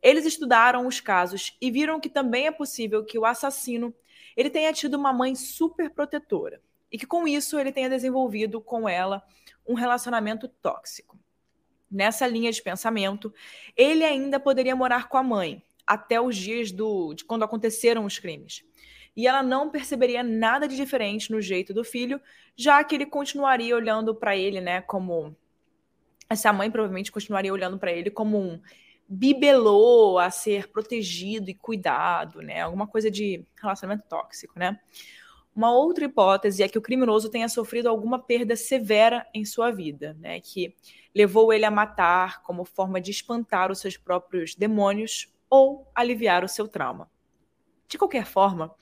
Eles 0.00 0.24
estudaram 0.24 0.86
os 0.86 1.00
casos 1.00 1.56
e 1.60 1.70
viram 1.70 2.00
que 2.00 2.08
também 2.08 2.46
é 2.46 2.52
possível 2.52 3.04
que 3.04 3.18
o 3.18 3.24
assassino 3.24 3.94
ele 4.36 4.50
tenha 4.50 4.72
tido 4.72 4.94
uma 4.94 5.12
mãe 5.12 5.34
super 5.34 5.90
protetora 5.90 6.60
e 6.90 6.98
que 6.98 7.06
com 7.06 7.26
isso 7.26 7.58
ele 7.58 7.72
tenha 7.72 7.90
desenvolvido 7.90 8.60
com 8.60 8.88
ela 8.88 9.22
um 9.66 9.74
relacionamento 9.74 10.48
tóxico. 10.48 11.18
Nessa 11.90 12.26
linha 12.26 12.52
de 12.52 12.62
pensamento, 12.62 13.32
ele 13.76 14.04
ainda 14.04 14.38
poderia 14.38 14.76
morar 14.76 15.08
com 15.08 15.16
a 15.16 15.22
mãe, 15.22 15.62
até 15.88 16.20
os 16.20 16.36
dias 16.36 16.70
do, 16.70 17.14
de 17.14 17.24
quando 17.24 17.42
aconteceram 17.42 18.04
os 18.04 18.18
crimes. 18.18 18.62
E 19.16 19.26
ela 19.26 19.42
não 19.42 19.70
perceberia 19.70 20.22
nada 20.22 20.68
de 20.68 20.76
diferente 20.76 21.32
no 21.32 21.40
jeito 21.40 21.72
do 21.72 21.82
filho, 21.82 22.20
já 22.54 22.84
que 22.84 22.94
ele 22.94 23.06
continuaria 23.06 23.74
olhando 23.74 24.14
para 24.14 24.36
ele, 24.36 24.60
né, 24.60 24.82
como 24.82 25.34
essa 26.28 26.52
mãe 26.52 26.70
provavelmente 26.70 27.10
continuaria 27.10 27.52
olhando 27.52 27.78
para 27.78 27.90
ele 27.90 28.10
como 28.10 28.38
um 28.38 28.60
bibelô 29.08 30.18
a 30.18 30.30
ser 30.30 30.68
protegido 30.68 31.48
e 31.48 31.54
cuidado, 31.54 32.42
né? 32.42 32.60
Alguma 32.60 32.86
coisa 32.86 33.10
de 33.10 33.42
relacionamento 33.56 34.04
tóxico, 34.06 34.58
né? 34.58 34.78
Uma 35.56 35.72
outra 35.72 36.04
hipótese 36.04 36.62
é 36.62 36.68
que 36.68 36.76
o 36.76 36.82
criminoso 36.82 37.30
tenha 37.30 37.48
sofrido 37.48 37.88
alguma 37.88 38.18
perda 38.18 38.54
severa 38.54 39.26
em 39.32 39.46
sua 39.46 39.70
vida, 39.70 40.14
né? 40.20 40.38
Que 40.40 40.76
levou 41.14 41.52
ele 41.52 41.64
a 41.64 41.70
matar 41.70 42.42
como 42.42 42.66
forma 42.66 43.00
de 43.00 43.10
espantar 43.10 43.72
os 43.72 43.80
seus 43.80 43.96
próprios 43.96 44.54
demônios 44.54 45.32
ou 45.50 45.90
aliviar 45.94 46.44
o 46.44 46.48
seu 46.48 46.68
trauma. 46.68 47.10
De 47.88 47.96
qualquer 47.96 48.26
forma, 48.26 48.74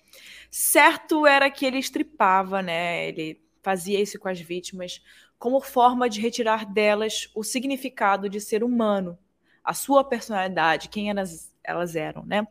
certo 0.50 1.26
era 1.26 1.50
que 1.50 1.64
ele 1.64 1.78
estripava, 1.78 2.62
né? 2.62 3.08
Ele 3.08 3.40
fazia 3.62 4.00
isso 4.00 4.18
com 4.18 4.28
as 4.28 4.40
vítimas 4.40 5.00
como 5.38 5.60
forma 5.60 6.08
de 6.08 6.20
retirar 6.20 6.64
delas 6.64 7.28
o 7.34 7.42
significado 7.42 8.28
de 8.28 8.40
ser 8.40 8.64
humano, 8.64 9.18
a 9.62 9.74
sua 9.74 10.02
personalidade, 10.02 10.88
quem 10.88 11.10
elas, 11.10 11.52
elas 11.62 11.94
eram, 11.94 12.24
né? 12.24 12.46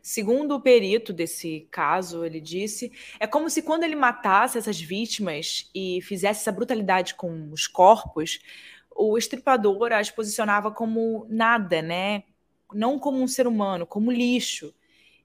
Segundo 0.00 0.56
o 0.56 0.60
perito 0.60 1.12
desse 1.12 1.68
caso, 1.70 2.24
ele 2.24 2.40
disse, 2.40 2.90
é 3.20 3.26
como 3.26 3.48
se 3.48 3.62
quando 3.62 3.84
ele 3.84 3.94
matasse 3.94 4.58
essas 4.58 4.80
vítimas 4.80 5.70
e 5.72 6.00
fizesse 6.02 6.40
essa 6.40 6.50
brutalidade 6.50 7.14
com 7.14 7.50
os 7.52 7.68
corpos, 7.68 8.40
o 8.90 9.16
estripador 9.16 9.92
as 9.92 10.10
posicionava 10.10 10.72
como 10.72 11.24
nada, 11.28 11.80
né? 11.80 12.24
Não 12.74 12.98
como 12.98 13.20
um 13.20 13.28
ser 13.28 13.46
humano, 13.46 13.86
como 13.86 14.10
lixo. 14.10 14.74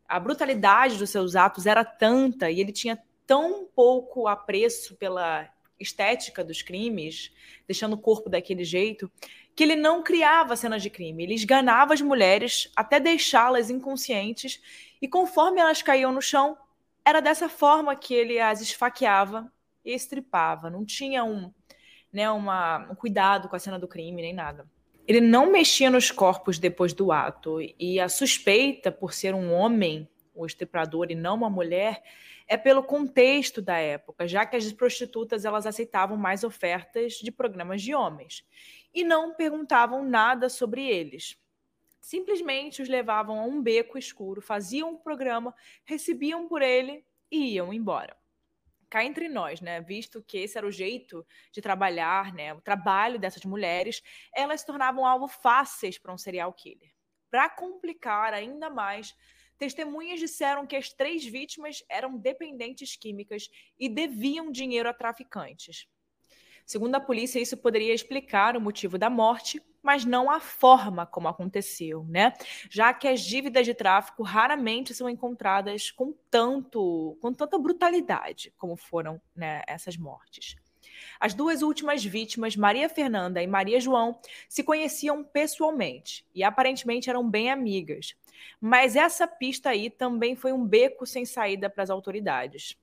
A 0.07 0.19
brutalidade 0.19 0.97
dos 0.97 1.09
seus 1.09 1.35
atos 1.35 1.65
era 1.65 1.83
tanta 1.83 2.49
e 2.49 2.59
ele 2.59 2.71
tinha 2.71 3.01
tão 3.25 3.67
pouco 3.75 4.27
apreço 4.27 4.95
pela 4.95 5.49
estética 5.79 6.43
dos 6.43 6.61
crimes, 6.61 7.31
deixando 7.67 7.93
o 7.93 7.97
corpo 7.97 8.29
daquele 8.29 8.63
jeito, 8.63 9.11
que 9.55 9.63
ele 9.63 9.75
não 9.75 10.01
criava 10.01 10.55
cenas 10.55 10.81
de 10.81 10.89
crime. 10.89 11.23
Ele 11.23 11.33
esganava 11.33 11.93
as 11.93 12.01
mulheres 12.01 12.71
até 12.75 12.99
deixá-las 12.99 13.69
inconscientes 13.69 14.61
e 15.01 15.07
conforme 15.07 15.59
elas 15.59 15.81
caíam 15.81 16.11
no 16.11 16.21
chão, 16.21 16.57
era 17.03 17.21
dessa 17.21 17.49
forma 17.49 17.95
que 17.95 18.13
ele 18.13 18.39
as 18.39 18.61
esfaqueava 18.61 19.51
e 19.83 19.93
estripava. 19.93 20.69
Não 20.69 20.85
tinha 20.85 21.23
um, 21.23 21.51
né, 22.11 22.29
uma, 22.29 22.89
um 22.91 22.95
cuidado 22.95 23.49
com 23.49 23.55
a 23.55 23.59
cena 23.59 23.77
do 23.77 23.87
crime 23.87 24.21
nem 24.21 24.33
nada 24.33 24.67
ele 25.07 25.21
não 25.21 25.49
mexia 25.49 25.89
nos 25.89 26.11
corpos 26.11 26.59
depois 26.59 26.93
do 26.93 27.13
ato. 27.13 27.59
E 27.79 27.97
a 27.97 28.09
suspeita, 28.09 28.91
por 28.91 29.13
ser 29.13 29.33
um 29.33 29.53
homem, 29.53 30.07
o 30.35 30.45
estuprador, 30.45 31.07
e 31.09 31.15
não 31.15 31.35
uma 31.35 31.49
mulher, 31.49 32.03
é 32.45 32.57
pelo 32.57 32.83
contexto 32.83 33.61
da 33.61 33.77
época, 33.77 34.27
já 34.27 34.45
que 34.45 34.57
as 34.57 34.71
prostitutas 34.73 35.45
elas 35.45 35.65
aceitavam 35.65 36.17
mais 36.17 36.43
ofertas 36.43 37.13
de 37.13 37.31
programas 37.31 37.81
de 37.81 37.95
homens 37.95 38.45
e 38.93 39.03
não 39.03 39.33
perguntavam 39.33 40.03
nada 40.03 40.49
sobre 40.49 40.85
eles. 40.85 41.37
Simplesmente 42.01 42.81
os 42.81 42.89
levavam 42.89 43.39
a 43.39 43.43
um 43.43 43.61
beco 43.61 43.97
escuro, 43.97 44.41
faziam 44.41 44.91
um 44.91 44.97
programa, 44.97 45.53
recebiam 45.85 46.47
por 46.47 46.61
ele 46.61 47.03
e 47.31 47.53
iam 47.55 47.73
embora 47.73 48.15
cá 48.89 49.03
entre 49.03 49.27
nós, 49.29 49.61
né? 49.61 49.81
Visto 49.81 50.23
que 50.23 50.37
esse 50.37 50.57
era 50.57 50.67
o 50.67 50.71
jeito 50.71 51.25
de 51.51 51.61
trabalhar, 51.61 52.33
né? 52.33 52.53
O 52.53 52.61
trabalho 52.61 53.19
dessas 53.19 53.43
mulheres, 53.45 54.01
elas 54.33 54.61
se 54.61 54.67
tornavam 54.67 55.05
alvo 55.05 55.27
fáceis 55.27 55.97
para 55.97 56.13
um 56.13 56.17
serial 56.17 56.53
killer. 56.53 56.91
Para 57.29 57.49
complicar 57.49 58.33
ainda 58.33 58.69
mais, 58.69 59.15
testemunhas 59.57 60.19
disseram 60.19 60.65
que 60.65 60.75
as 60.75 60.91
três 60.93 61.25
vítimas 61.25 61.83
eram 61.89 62.17
dependentes 62.17 62.95
químicas 62.95 63.49
e 63.77 63.89
deviam 63.89 64.51
dinheiro 64.51 64.89
a 64.89 64.93
traficantes. 64.93 65.87
Segundo 66.67 66.95
a 66.95 66.99
polícia, 66.99 67.39
isso 67.39 67.55
poderia 67.55 67.93
explicar 67.93 68.57
o 68.57 68.61
motivo 68.61 68.97
da 68.97 69.09
morte, 69.09 69.63
mas 69.81 70.03
não 70.03 70.29
a 70.29 70.37
forma 70.41 71.05
como 71.05 71.29
aconteceu, 71.29 72.03
né? 72.09 72.33
Já 72.69 72.93
que 72.93 73.07
as 73.07 73.21
dívidas 73.21 73.65
de 73.65 73.73
tráfico 73.73 74.21
raramente 74.21 74.93
são 74.93 75.09
encontradas 75.09 75.91
com 75.91 76.13
tanto, 76.29 77.17
com 77.21 77.31
tanta 77.31 77.57
brutalidade 77.57 78.53
como 78.57 78.75
foram 78.75 79.21
né, 79.33 79.61
essas 79.65 79.95
mortes. 79.95 80.57
As 81.17 81.33
duas 81.33 81.61
últimas 81.61 82.03
vítimas, 82.03 82.57
Maria 82.57 82.89
Fernanda 82.89 83.41
e 83.41 83.47
Maria 83.47 83.79
João, 83.79 84.19
se 84.49 84.61
conheciam 84.61 85.23
pessoalmente 85.23 86.25
e 86.35 86.43
aparentemente 86.43 87.09
eram 87.09 87.29
bem 87.29 87.49
amigas. 87.49 88.13
Mas 88.59 88.97
essa 88.97 89.25
pista 89.25 89.69
aí 89.69 89.89
também 89.89 90.35
foi 90.35 90.51
um 90.51 90.65
beco 90.65 91.05
sem 91.05 91.23
saída 91.23 91.69
para 91.69 91.83
as 91.83 91.89
autoridades. 91.89 92.77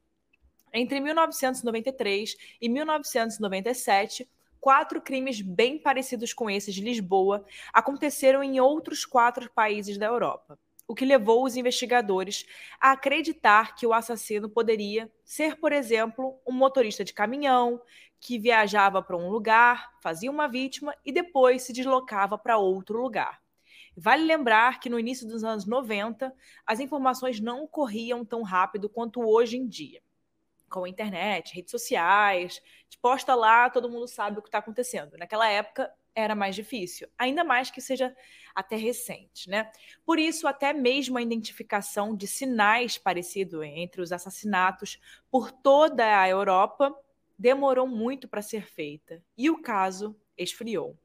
Entre 0.76 0.98
1993 0.98 2.36
e 2.60 2.68
1997, 2.68 4.28
quatro 4.60 5.00
crimes 5.00 5.40
bem 5.40 5.78
parecidos 5.78 6.32
com 6.32 6.50
esses 6.50 6.74
de 6.74 6.82
Lisboa 6.82 7.46
aconteceram 7.72 8.42
em 8.42 8.58
outros 8.58 9.04
quatro 9.04 9.48
países 9.52 9.96
da 9.96 10.06
Europa, 10.06 10.58
o 10.88 10.92
que 10.92 11.04
levou 11.04 11.44
os 11.44 11.54
investigadores 11.54 12.44
a 12.80 12.90
acreditar 12.90 13.76
que 13.76 13.86
o 13.86 13.92
assassino 13.92 14.48
poderia 14.48 15.08
ser, 15.24 15.60
por 15.60 15.70
exemplo, 15.70 16.40
um 16.44 16.50
motorista 16.50 17.04
de 17.04 17.12
caminhão 17.12 17.80
que 18.18 18.36
viajava 18.36 19.00
para 19.00 19.16
um 19.16 19.30
lugar, 19.30 19.92
fazia 20.02 20.30
uma 20.30 20.48
vítima 20.48 20.92
e 21.06 21.12
depois 21.12 21.62
se 21.62 21.72
deslocava 21.72 22.36
para 22.36 22.58
outro 22.58 23.00
lugar. 23.00 23.40
Vale 23.96 24.24
lembrar 24.24 24.80
que 24.80 24.90
no 24.90 24.98
início 24.98 25.24
dos 25.24 25.44
anos 25.44 25.66
90, 25.66 26.34
as 26.66 26.80
informações 26.80 27.38
não 27.38 27.64
corriam 27.64 28.24
tão 28.24 28.42
rápido 28.42 28.88
quanto 28.88 29.20
hoje 29.20 29.56
em 29.56 29.68
dia 29.68 30.02
com 30.74 30.84
a 30.84 30.88
internet, 30.88 31.54
redes 31.54 31.70
sociais, 31.70 32.60
posta 33.00 33.34
lá, 33.34 33.70
todo 33.70 33.88
mundo 33.88 34.08
sabe 34.08 34.38
o 34.38 34.42
que 34.42 34.48
está 34.48 34.58
acontecendo. 34.58 35.16
Naquela 35.16 35.48
época 35.48 35.88
era 36.16 36.34
mais 36.34 36.56
difícil, 36.56 37.08
ainda 37.16 37.44
mais 37.44 37.70
que 37.70 37.80
seja 37.80 38.14
até 38.52 38.74
recente, 38.74 39.48
né? 39.48 39.70
Por 40.04 40.18
isso, 40.18 40.48
até 40.48 40.72
mesmo 40.72 41.16
a 41.16 41.22
identificação 41.22 42.16
de 42.16 42.26
sinais 42.26 42.98
parecidos 42.98 43.62
entre 43.62 44.00
os 44.02 44.10
assassinatos 44.10 44.98
por 45.30 45.52
toda 45.52 46.20
a 46.20 46.28
Europa 46.28 46.92
demorou 47.38 47.86
muito 47.86 48.26
para 48.26 48.42
ser 48.42 48.66
feita 48.66 49.22
e 49.36 49.50
o 49.50 49.62
caso 49.62 50.16
esfriou. 50.36 50.98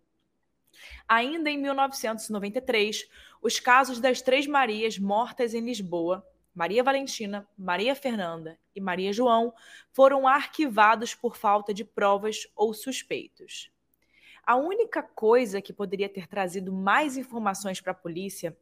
Ainda 1.08 1.50
em 1.50 1.58
1993, 1.58 3.08
os 3.42 3.60
casos 3.60 4.00
das 4.00 4.22
Três 4.22 4.48
Marias 4.48 4.98
mortas 4.98 5.54
em 5.54 5.62
Lisboa 5.62 6.26
Maria 6.60 6.84
Valentina, 6.84 7.48
Maria 7.58 7.96
Fernanda 7.96 8.60
e 8.76 8.82
Maria 8.82 9.14
João 9.14 9.54
foram 9.94 10.28
arquivados 10.28 11.16
por 11.16 11.38
falta 11.38 11.74
de 11.74 11.86
provas 11.86 12.48
ou 12.54 12.74
suspeitos. 12.74 13.72
A 14.46 14.58
única 14.58 15.02
coisa 15.02 15.62
que 15.62 15.72
poderia 15.72 16.10
ter 16.10 16.28
trazido 16.28 16.74
mais 16.74 17.16
informações 17.16 17.80
para 17.80 17.94
a 17.94 17.96
polícia 17.96 18.58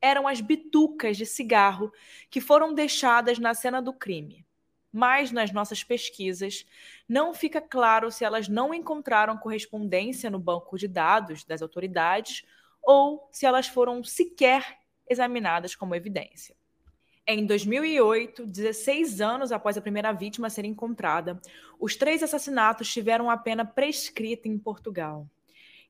eram 0.00 0.28
as 0.28 0.40
bitucas 0.40 1.16
de 1.16 1.26
cigarro 1.26 1.92
que 2.30 2.40
foram 2.40 2.72
deixadas 2.72 3.36
na 3.36 3.52
cena 3.52 3.82
do 3.82 3.92
crime. 3.92 4.46
Mas 4.92 5.32
nas 5.32 5.50
nossas 5.50 5.82
pesquisas, 5.82 6.64
não 7.08 7.34
fica 7.34 7.60
claro 7.60 8.12
se 8.12 8.24
elas 8.24 8.46
não 8.46 8.72
encontraram 8.72 9.36
correspondência 9.36 10.30
no 10.30 10.38
banco 10.38 10.78
de 10.78 10.86
dados 10.86 11.42
das 11.42 11.62
autoridades 11.62 12.44
ou 12.80 13.28
se 13.32 13.44
elas 13.44 13.66
foram 13.66 14.04
sequer 14.04 14.78
examinadas 15.08 15.74
como 15.74 15.96
evidência. 15.96 16.59
Em 17.26 17.46
2008, 17.46 18.46
16 18.46 19.20
anos 19.20 19.52
após 19.52 19.76
a 19.76 19.80
primeira 19.80 20.12
vítima 20.12 20.50
ser 20.50 20.64
encontrada, 20.64 21.40
os 21.78 21.94
três 21.94 22.22
assassinatos 22.22 22.92
tiveram 22.92 23.30
a 23.30 23.36
pena 23.36 23.64
prescrita 23.64 24.48
em 24.48 24.58
Portugal. 24.58 25.28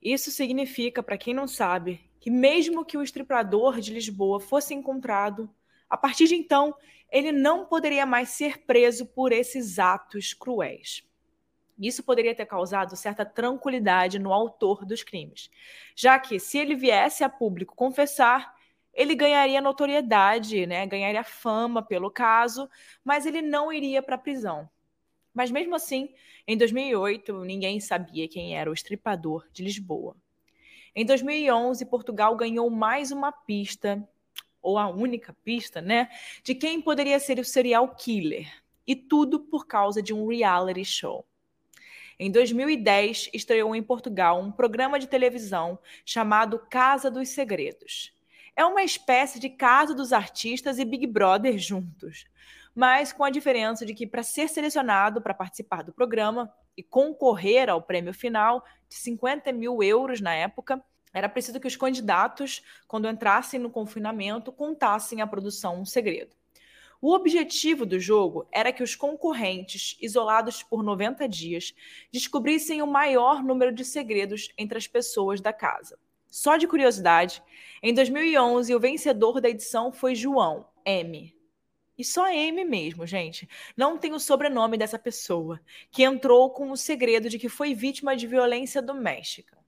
Isso 0.02 0.30
significa, 0.30 1.02
para 1.02 1.16
quem 1.16 1.32
não 1.32 1.46
sabe, 1.46 2.00
que 2.18 2.30
mesmo 2.30 2.84
que 2.84 2.98
o 2.98 3.02
estuprador 3.02 3.80
de 3.80 3.92
Lisboa 3.92 4.38
fosse 4.38 4.74
encontrado, 4.74 5.48
a 5.88 5.96
partir 5.96 6.26
de 6.26 6.34
então, 6.34 6.74
ele 7.10 7.32
não 7.32 7.64
poderia 7.64 8.06
mais 8.06 8.30
ser 8.30 8.58
preso 8.64 9.06
por 9.06 9.32
esses 9.32 9.78
atos 9.78 10.34
cruéis. 10.34 11.04
Isso 11.78 12.02
poderia 12.02 12.34
ter 12.34 12.44
causado 12.44 12.94
certa 12.94 13.24
tranquilidade 13.24 14.18
no 14.18 14.32
autor 14.32 14.84
dos 14.84 15.02
crimes, 15.02 15.50
já 15.96 16.18
que, 16.18 16.38
se 16.38 16.58
ele 16.58 16.74
viesse 16.74 17.24
a 17.24 17.28
público 17.28 17.74
confessar, 17.74 18.54
ele 18.92 19.14
ganharia 19.14 19.60
notoriedade, 19.60 20.66
né? 20.66 20.86
ganharia 20.86 21.24
fama 21.24 21.82
pelo 21.82 22.10
caso, 22.10 22.68
mas 23.04 23.26
ele 23.26 23.40
não 23.40 23.72
iria 23.72 24.02
para 24.02 24.16
a 24.16 24.18
prisão. 24.18 24.68
Mas 25.32 25.50
mesmo 25.50 25.74
assim, 25.74 26.12
em 26.46 26.56
2008, 26.56 27.44
ninguém 27.44 27.78
sabia 27.80 28.28
quem 28.28 28.56
era 28.56 28.70
o 28.70 28.74
estripador 28.74 29.46
de 29.52 29.62
Lisboa. 29.62 30.16
Em 30.94 31.04
2011, 31.04 31.86
Portugal 31.86 32.36
ganhou 32.36 32.68
mais 32.68 33.12
uma 33.12 33.30
pista, 33.30 34.06
ou 34.60 34.76
a 34.76 34.88
única 34.88 35.34
pista, 35.44 35.80
né, 35.80 36.08
de 36.42 36.54
quem 36.54 36.80
poderia 36.80 37.18
ser 37.20 37.38
o 37.38 37.44
serial 37.44 37.94
killer. 37.94 38.52
E 38.86 38.96
tudo 38.96 39.38
por 39.38 39.66
causa 39.66 40.02
de 40.02 40.12
um 40.12 40.26
reality 40.26 40.84
show. 40.84 41.24
Em 42.18 42.30
2010, 42.30 43.30
estreou 43.32 43.74
em 43.74 43.82
Portugal 43.82 44.40
um 44.40 44.50
programa 44.50 44.98
de 44.98 45.06
televisão 45.06 45.78
chamado 46.04 46.58
Casa 46.58 47.10
dos 47.10 47.28
Segredos. 47.28 48.12
É 48.60 48.64
uma 48.66 48.82
espécie 48.82 49.40
de 49.40 49.48
Casa 49.48 49.94
dos 49.94 50.12
Artistas 50.12 50.78
e 50.78 50.84
Big 50.84 51.06
Brother 51.06 51.56
juntos, 51.56 52.26
mas 52.74 53.10
com 53.10 53.24
a 53.24 53.30
diferença 53.30 53.86
de 53.86 53.94
que, 53.94 54.06
para 54.06 54.22
ser 54.22 54.50
selecionado 54.50 55.22
para 55.22 55.32
participar 55.32 55.82
do 55.82 55.94
programa 55.94 56.52
e 56.76 56.82
concorrer 56.82 57.70
ao 57.70 57.80
prêmio 57.80 58.12
final 58.12 58.62
de 58.86 58.96
50 58.96 59.50
mil 59.50 59.82
euros 59.82 60.20
na 60.20 60.34
época, 60.34 60.78
era 61.10 61.26
preciso 61.26 61.58
que 61.58 61.66
os 61.66 61.74
candidatos, 61.74 62.62
quando 62.86 63.08
entrassem 63.08 63.58
no 63.58 63.70
confinamento, 63.70 64.52
contassem 64.52 65.22
a 65.22 65.26
produção 65.26 65.80
um 65.80 65.86
segredo. 65.86 66.36
O 67.00 67.14
objetivo 67.14 67.86
do 67.86 67.98
jogo 67.98 68.46
era 68.52 68.74
que 68.74 68.82
os 68.82 68.94
concorrentes, 68.94 69.96
isolados 70.02 70.62
por 70.62 70.82
90 70.82 71.26
dias, 71.26 71.74
descobrissem 72.12 72.82
o 72.82 72.86
maior 72.86 73.42
número 73.42 73.72
de 73.72 73.86
segredos 73.86 74.52
entre 74.58 74.76
as 74.76 74.86
pessoas 74.86 75.40
da 75.40 75.50
casa. 75.50 75.98
Só 76.30 76.56
de 76.56 76.68
curiosidade, 76.68 77.42
em 77.82 77.92
2011 77.92 78.74
o 78.74 78.80
vencedor 78.80 79.40
da 79.40 79.48
edição 79.48 79.90
foi 79.90 80.14
João 80.14 80.66
M. 80.84 81.34
E 81.98 82.04
só 82.04 82.28
M 82.30 82.64
mesmo, 82.64 83.06
gente. 83.06 83.48
Não 83.76 83.98
tem 83.98 84.14
o 84.14 84.20
sobrenome 84.20 84.78
dessa 84.78 84.98
pessoa, 84.98 85.60
que 85.90 86.02
entrou 86.02 86.48
com 86.50 86.70
o 86.70 86.76
segredo 86.76 87.28
de 87.28 87.38
que 87.38 87.48
foi 87.48 87.74
vítima 87.74 88.16
de 88.16 88.26
violência 88.26 88.80
doméstica. 88.80 89.58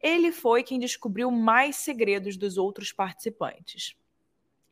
Ele 0.00 0.32
foi 0.32 0.62
quem 0.62 0.78
descobriu 0.78 1.30
mais 1.30 1.76
segredos 1.76 2.36
dos 2.36 2.56
outros 2.56 2.92
participantes. 2.92 3.94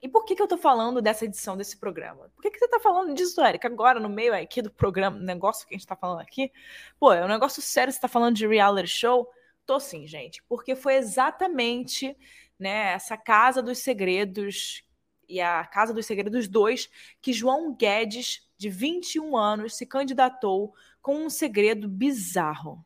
E 0.01 0.09
por 0.09 0.25
que, 0.25 0.37
que 0.37 0.41
eu 0.41 0.47
tô 0.47 0.57
falando 0.57 1.03
dessa 1.03 1.25
edição 1.25 1.57
desse 1.57 1.77
programa? 1.77 2.31
Por 2.35 2.41
que, 2.41 2.51
que 2.53 2.59
você 2.59 2.69
tá 2.69 2.79
falando 2.79 3.15
disso, 3.15 3.41
Érica, 3.41 3.67
agora 3.67 3.99
no 3.99 4.09
meio 4.09 4.33
aqui 4.35 4.63
do 4.63 4.71
programa, 4.71 5.19
negócio 5.19 5.67
que 5.67 5.75
a 5.75 5.77
gente 5.77 5.87
tá 5.87 5.97
falando 5.97 6.21
aqui? 6.21 6.53
Pô, 6.99 7.13
é 7.13 7.25
um 7.25 7.29
negócio 7.29 7.61
sério, 7.61 7.93
você 7.93 8.01
tá 8.01 8.09
falando 8.09 8.37
de 8.37 8.47
reality 8.47 8.89
show? 8.89 9.29
Tô 9.69 9.79
sim, 9.79 10.07
gente, 10.07 10.43
porque 10.49 10.75
foi 10.75 10.95
exatamente 10.95 12.17
né, 12.59 12.95
essa 12.95 13.19
Casa 13.19 13.63
dos 13.63 13.81
Segredos 13.81 14.83
e 15.29 15.43
a 15.43 15.63
Casa 15.63 15.93
dos 15.93 16.07
Segredos 16.07 16.49
2 16.49 16.89
que 17.21 17.35
João 17.35 17.75
Guedes, 17.75 18.49
de 18.57 18.71
21 18.71 19.37
anos, 19.37 19.77
se 19.77 19.85
candidatou 19.85 20.75
com 21.03 21.17
um 21.17 21.29
segredo 21.29 21.87
bizarro. 21.87 22.83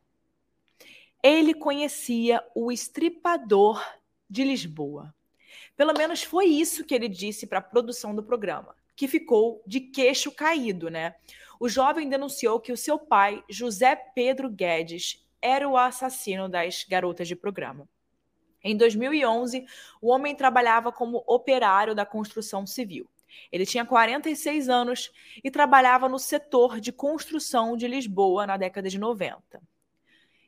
Ele 1.22 1.54
conhecia 1.54 2.44
o 2.52 2.72
estripador 2.72 3.80
de 4.28 4.42
Lisboa. 4.42 5.14
Pelo 5.76 5.96
menos 5.96 6.24
foi 6.24 6.46
isso 6.46 6.84
que 6.84 6.96
ele 6.96 7.08
disse 7.08 7.46
para 7.46 7.60
a 7.60 7.62
produção 7.62 8.12
do 8.12 8.24
programa, 8.24 8.74
que 8.96 9.06
ficou 9.06 9.62
de 9.64 9.78
queixo 9.78 10.32
caído, 10.32 10.90
né? 10.90 11.14
O 11.60 11.68
jovem 11.68 12.08
denunciou 12.08 12.58
que 12.58 12.72
o 12.72 12.76
seu 12.76 12.98
pai, 12.98 13.40
José 13.48 13.94
Pedro 13.94 14.50
Guedes, 14.50 15.22
era 15.42 15.68
o 15.68 15.76
assassino 15.76 16.48
das 16.48 16.84
garotas 16.84 17.26
de 17.26 17.36
programa. 17.36 17.88
Em 18.62 18.76
2011, 18.76 19.66
o 20.00 20.08
homem 20.08 20.36
trabalhava 20.36 20.92
como 20.92 21.24
operário 21.26 21.94
da 21.94 22.06
construção 22.06 22.64
civil. 22.64 23.08
Ele 23.50 23.66
tinha 23.66 23.84
46 23.84 24.68
anos 24.68 25.10
e 25.42 25.50
trabalhava 25.50 26.08
no 26.08 26.18
setor 26.18 26.80
de 26.80 26.92
construção 26.92 27.76
de 27.76 27.88
Lisboa 27.88 28.46
na 28.46 28.56
década 28.56 28.88
de 28.88 28.98
90. 28.98 29.60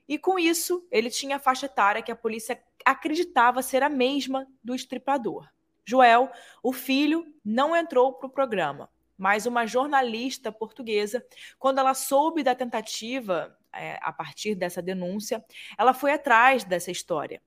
E 0.06 0.18
com 0.18 0.38
isso, 0.38 0.86
ele 0.90 1.10
tinha 1.10 1.36
a 1.36 1.40
faixa 1.40 1.66
etária 1.66 2.02
que 2.02 2.12
a 2.12 2.16
polícia 2.16 2.62
acreditava 2.84 3.62
ser 3.62 3.82
a 3.82 3.88
mesma 3.88 4.46
do 4.62 4.74
estripador. 4.74 5.48
Joel, 5.84 6.30
o 6.62 6.72
filho, 6.72 7.26
não 7.44 7.74
entrou 7.74 8.12
para 8.12 8.26
o 8.26 8.30
programa, 8.30 8.90
mas 9.16 9.46
uma 9.46 9.66
jornalista 9.66 10.52
portuguesa, 10.52 11.24
quando 11.58 11.78
ela 11.78 11.94
soube 11.94 12.42
da 12.42 12.54
tentativa, 12.54 13.56
é, 13.76 13.98
a 14.02 14.12
partir 14.12 14.54
dessa 14.54 14.80
denúncia, 14.80 15.44
ela 15.76 15.94
foi 15.94 16.12
atrás 16.12 16.64
dessa 16.64 16.90
história, 16.90 17.42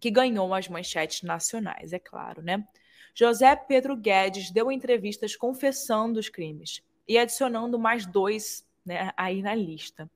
que 0.00 0.10
ganhou 0.10 0.52
as 0.54 0.68
manchetes 0.68 1.22
nacionais, 1.22 1.92
é 1.92 1.98
claro, 1.98 2.42
né? 2.42 2.66
José 3.14 3.56
Pedro 3.56 3.96
Guedes 3.96 4.50
deu 4.50 4.70
entrevistas 4.70 5.34
confessando 5.34 6.20
os 6.20 6.28
crimes 6.28 6.82
e 7.06 7.18
adicionando 7.18 7.78
mais 7.78 8.06
dois 8.06 8.64
né, 8.84 9.12
aí 9.16 9.42
na 9.42 9.54
lista 9.54 10.08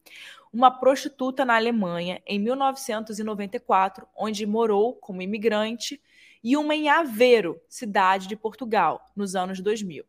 uma 0.52 0.70
prostituta 0.70 1.44
na 1.44 1.56
Alemanha 1.56 2.20
em 2.26 2.38
1994, 2.38 4.06
onde 4.14 4.44
morou 4.44 4.94
como 4.94 5.22
imigrante, 5.22 6.00
e 6.44 6.56
uma 6.56 6.74
em 6.74 6.88
Aveiro, 6.88 7.58
cidade 7.68 8.28
de 8.28 8.36
Portugal, 8.36 9.06
nos 9.16 9.34
anos 9.34 9.60
2000. 9.60 10.04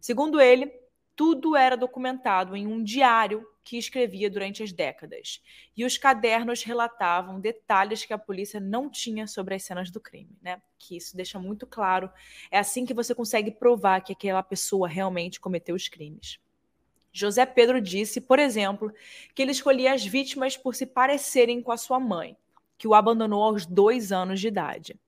Segundo 0.00 0.40
ele, 0.40 0.72
tudo 1.16 1.56
era 1.56 1.76
documentado 1.76 2.54
em 2.54 2.66
um 2.66 2.82
diário 2.82 3.44
que 3.64 3.78
escrevia 3.78 4.28
durante 4.28 4.62
as 4.62 4.72
décadas, 4.72 5.42
e 5.76 5.84
os 5.84 5.96
cadernos 5.96 6.62
relatavam 6.62 7.40
detalhes 7.40 8.04
que 8.04 8.12
a 8.12 8.18
polícia 8.18 8.58
não 8.58 8.90
tinha 8.90 9.26
sobre 9.26 9.54
as 9.54 9.62
cenas 9.62 9.90
do 9.90 10.00
crime, 10.00 10.36
né? 10.42 10.60
Que 10.78 10.96
isso 10.96 11.16
deixa 11.16 11.38
muito 11.38 11.66
claro. 11.66 12.10
É 12.50 12.58
assim 12.58 12.84
que 12.84 12.94
você 12.94 13.14
consegue 13.14 13.50
provar 13.50 14.00
que 14.00 14.12
aquela 14.12 14.42
pessoa 14.42 14.88
realmente 14.88 15.40
cometeu 15.40 15.74
os 15.74 15.88
crimes. 15.88 16.38
José 17.12 17.44
Pedro 17.44 17.80
disse, 17.80 18.20
por 18.20 18.38
exemplo, 18.38 18.92
que 19.34 19.42
ele 19.42 19.52
escolhia 19.52 19.92
as 19.92 20.04
vítimas 20.04 20.56
por 20.56 20.74
se 20.74 20.86
parecerem 20.86 21.62
com 21.62 21.70
a 21.70 21.76
sua 21.76 22.00
mãe, 22.00 22.36
que 22.78 22.88
o 22.88 22.94
abandonou 22.94 23.42
aos 23.42 23.66
dois 23.66 24.10
anos 24.10 24.40
de 24.40 24.48
idade. 24.48 24.98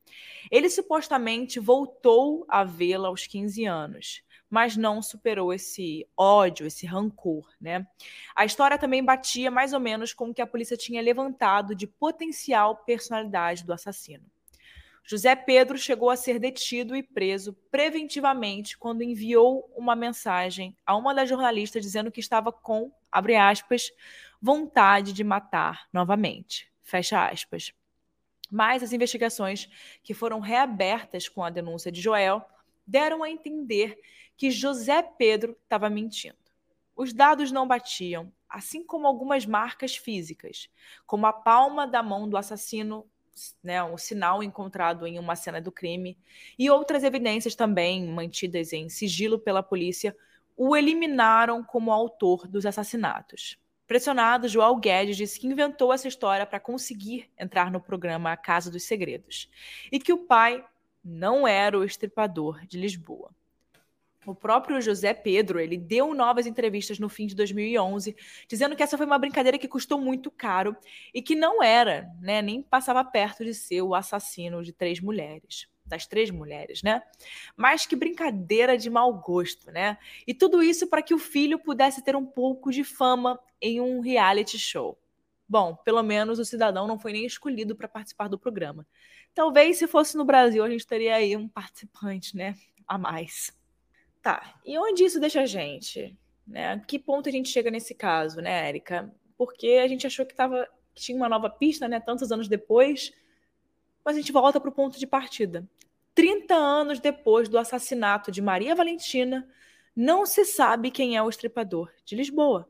Ele 0.50 0.68
supostamente 0.68 1.58
voltou 1.58 2.44
a 2.48 2.62
vê-la 2.62 3.08
aos 3.08 3.26
15 3.26 3.64
anos, 3.64 4.22
mas 4.48 4.76
não 4.76 5.02
superou 5.02 5.52
esse 5.52 6.06
ódio, 6.16 6.66
esse 6.66 6.86
rancor, 6.86 7.48
né? 7.60 7.86
A 8.34 8.44
história 8.44 8.78
também 8.78 9.04
batia 9.04 9.50
mais 9.50 9.72
ou 9.72 9.80
menos 9.80 10.12
com 10.12 10.30
o 10.30 10.34
que 10.34 10.42
a 10.42 10.46
polícia 10.46 10.76
tinha 10.76 11.02
levantado 11.02 11.74
de 11.74 11.86
potencial 11.86 12.76
personalidade 12.76 13.64
do 13.64 13.72
assassino. 13.72 14.24
José 15.06 15.36
Pedro 15.36 15.76
chegou 15.76 16.08
a 16.08 16.16
ser 16.16 16.38
detido 16.38 16.96
e 16.96 17.02
preso 17.02 17.52
preventivamente 17.70 18.78
quando 18.78 19.02
enviou 19.02 19.70
uma 19.76 19.94
mensagem 19.94 20.74
a 20.86 20.96
uma 20.96 21.14
das 21.14 21.28
jornalistas 21.28 21.82
dizendo 21.82 22.10
que 22.10 22.20
estava 22.20 22.50
com, 22.50 22.90
abre 23.12 23.36
aspas, 23.36 23.92
vontade 24.40 25.12
de 25.12 25.22
matar 25.22 25.86
novamente, 25.92 26.72
fecha 26.82 27.26
aspas. 27.26 27.72
Mas 28.50 28.82
as 28.82 28.94
investigações 28.94 29.68
que 30.02 30.14
foram 30.14 30.40
reabertas 30.40 31.28
com 31.28 31.44
a 31.44 31.50
denúncia 31.50 31.92
de 31.92 32.00
Joel 32.00 32.42
deram 32.86 33.22
a 33.22 33.30
entender 33.30 33.98
que 34.36 34.50
José 34.50 35.02
Pedro 35.02 35.56
estava 35.62 35.88
mentindo. 35.88 36.36
Os 36.96 37.12
dados 37.12 37.50
não 37.50 37.66
batiam, 37.66 38.32
assim 38.48 38.84
como 38.84 39.06
algumas 39.06 39.44
marcas 39.44 39.96
físicas, 39.96 40.68
como 41.06 41.26
a 41.26 41.32
palma 41.32 41.86
da 41.86 42.02
mão 42.02 42.28
do 42.28 42.36
assassino 42.36 43.06
né, 43.62 43.82
um 43.82 43.98
sinal 43.98 44.42
encontrado 44.42 45.06
em 45.06 45.18
uma 45.18 45.36
cena 45.36 45.60
do 45.60 45.72
crime, 45.72 46.16
e 46.58 46.70
outras 46.70 47.02
evidências 47.02 47.54
também 47.54 48.06
mantidas 48.06 48.72
em 48.72 48.88
sigilo 48.88 49.38
pela 49.38 49.62
polícia 49.62 50.16
o 50.56 50.76
eliminaram 50.76 51.64
como 51.64 51.92
autor 51.92 52.46
dos 52.46 52.64
assassinatos. 52.64 53.58
Pressionado, 53.86 54.48
João 54.48 54.78
Guedes 54.78 55.16
disse 55.16 55.38
que 55.38 55.46
inventou 55.46 55.92
essa 55.92 56.08
história 56.08 56.46
para 56.46 56.60
conseguir 56.60 57.28
entrar 57.38 57.70
no 57.70 57.80
programa 57.80 58.32
A 58.32 58.36
Casa 58.36 58.70
dos 58.70 58.84
Segredos 58.84 59.50
e 59.90 59.98
que 59.98 60.12
o 60.12 60.18
pai 60.18 60.64
não 61.04 61.46
era 61.46 61.78
o 61.78 61.84
estripador 61.84 62.64
de 62.66 62.78
Lisboa. 62.78 63.30
O 64.26 64.34
próprio 64.34 64.80
José 64.80 65.12
Pedro, 65.12 65.60
ele 65.60 65.76
deu 65.76 66.14
novas 66.14 66.46
entrevistas 66.46 66.98
no 66.98 67.08
fim 67.08 67.26
de 67.26 67.34
2011, 67.34 68.16
dizendo 68.48 68.74
que 68.74 68.82
essa 68.82 68.96
foi 68.96 69.06
uma 69.06 69.18
brincadeira 69.18 69.58
que 69.58 69.68
custou 69.68 69.98
muito 69.98 70.30
caro 70.30 70.76
e 71.12 71.20
que 71.20 71.34
não 71.34 71.62
era, 71.62 72.08
né, 72.20 72.40
nem 72.40 72.62
passava 72.62 73.04
perto 73.04 73.44
de 73.44 73.52
ser 73.52 73.82
o 73.82 73.94
assassino 73.94 74.62
de 74.62 74.72
três 74.72 75.00
mulheres, 75.00 75.68
das 75.84 76.06
três 76.06 76.30
mulheres, 76.30 76.82
né? 76.82 77.02
Mas 77.56 77.84
que 77.84 77.94
brincadeira 77.94 78.78
de 78.78 78.88
mau 78.88 79.12
gosto, 79.12 79.70
né? 79.70 79.98
E 80.26 80.32
tudo 80.32 80.62
isso 80.62 80.86
para 80.86 81.02
que 81.02 81.12
o 81.12 81.18
filho 81.18 81.58
pudesse 81.58 82.02
ter 82.02 82.16
um 82.16 82.24
pouco 82.24 82.70
de 82.70 82.82
fama 82.82 83.38
em 83.60 83.80
um 83.80 84.00
reality 84.00 84.58
show. 84.58 84.98
Bom, 85.46 85.76
pelo 85.76 86.02
menos 86.02 86.38
o 86.38 86.44
cidadão 86.44 86.86
não 86.86 86.98
foi 86.98 87.12
nem 87.12 87.26
escolhido 87.26 87.76
para 87.76 87.86
participar 87.86 88.28
do 88.28 88.38
programa. 88.38 88.86
Talvez 89.34 89.76
se 89.78 89.86
fosse 89.86 90.16
no 90.16 90.24
Brasil 90.24 90.64
a 90.64 90.70
gente 90.70 90.86
teria 90.86 91.16
aí 91.16 91.36
um 91.36 91.46
participante, 91.46 92.34
né, 92.34 92.54
a 92.88 92.96
mais. 92.96 93.52
Tá, 94.24 94.58
e 94.64 94.78
onde 94.78 95.04
isso 95.04 95.20
deixa 95.20 95.42
a 95.42 95.46
gente? 95.46 96.16
Né? 96.46 96.82
Que 96.88 96.98
ponto 96.98 97.28
a 97.28 97.32
gente 97.32 97.50
chega 97.50 97.70
nesse 97.70 97.94
caso, 97.94 98.40
né, 98.40 98.66
Érica? 98.66 99.14
Porque 99.36 99.82
a 99.84 99.86
gente 99.86 100.06
achou 100.06 100.24
que, 100.24 100.34
tava, 100.34 100.66
que 100.94 101.02
tinha 101.02 101.14
uma 101.14 101.28
nova 101.28 101.50
pista, 101.50 101.86
né, 101.86 102.00
tantos 102.00 102.32
anos 102.32 102.48
depois, 102.48 103.12
mas 104.02 104.16
a 104.16 104.18
gente 104.18 104.32
volta 104.32 104.58
para 104.58 104.70
o 104.70 104.74
ponto 104.74 104.98
de 104.98 105.06
partida. 105.06 105.68
30 106.14 106.54
anos 106.54 107.00
depois 107.00 107.50
do 107.50 107.58
assassinato 107.58 108.32
de 108.32 108.40
Maria 108.40 108.74
Valentina, 108.74 109.46
não 109.94 110.24
se 110.24 110.46
sabe 110.46 110.90
quem 110.90 111.18
é 111.18 111.22
o 111.22 111.28
estripador 111.28 111.92
de 112.02 112.16
Lisboa. 112.16 112.66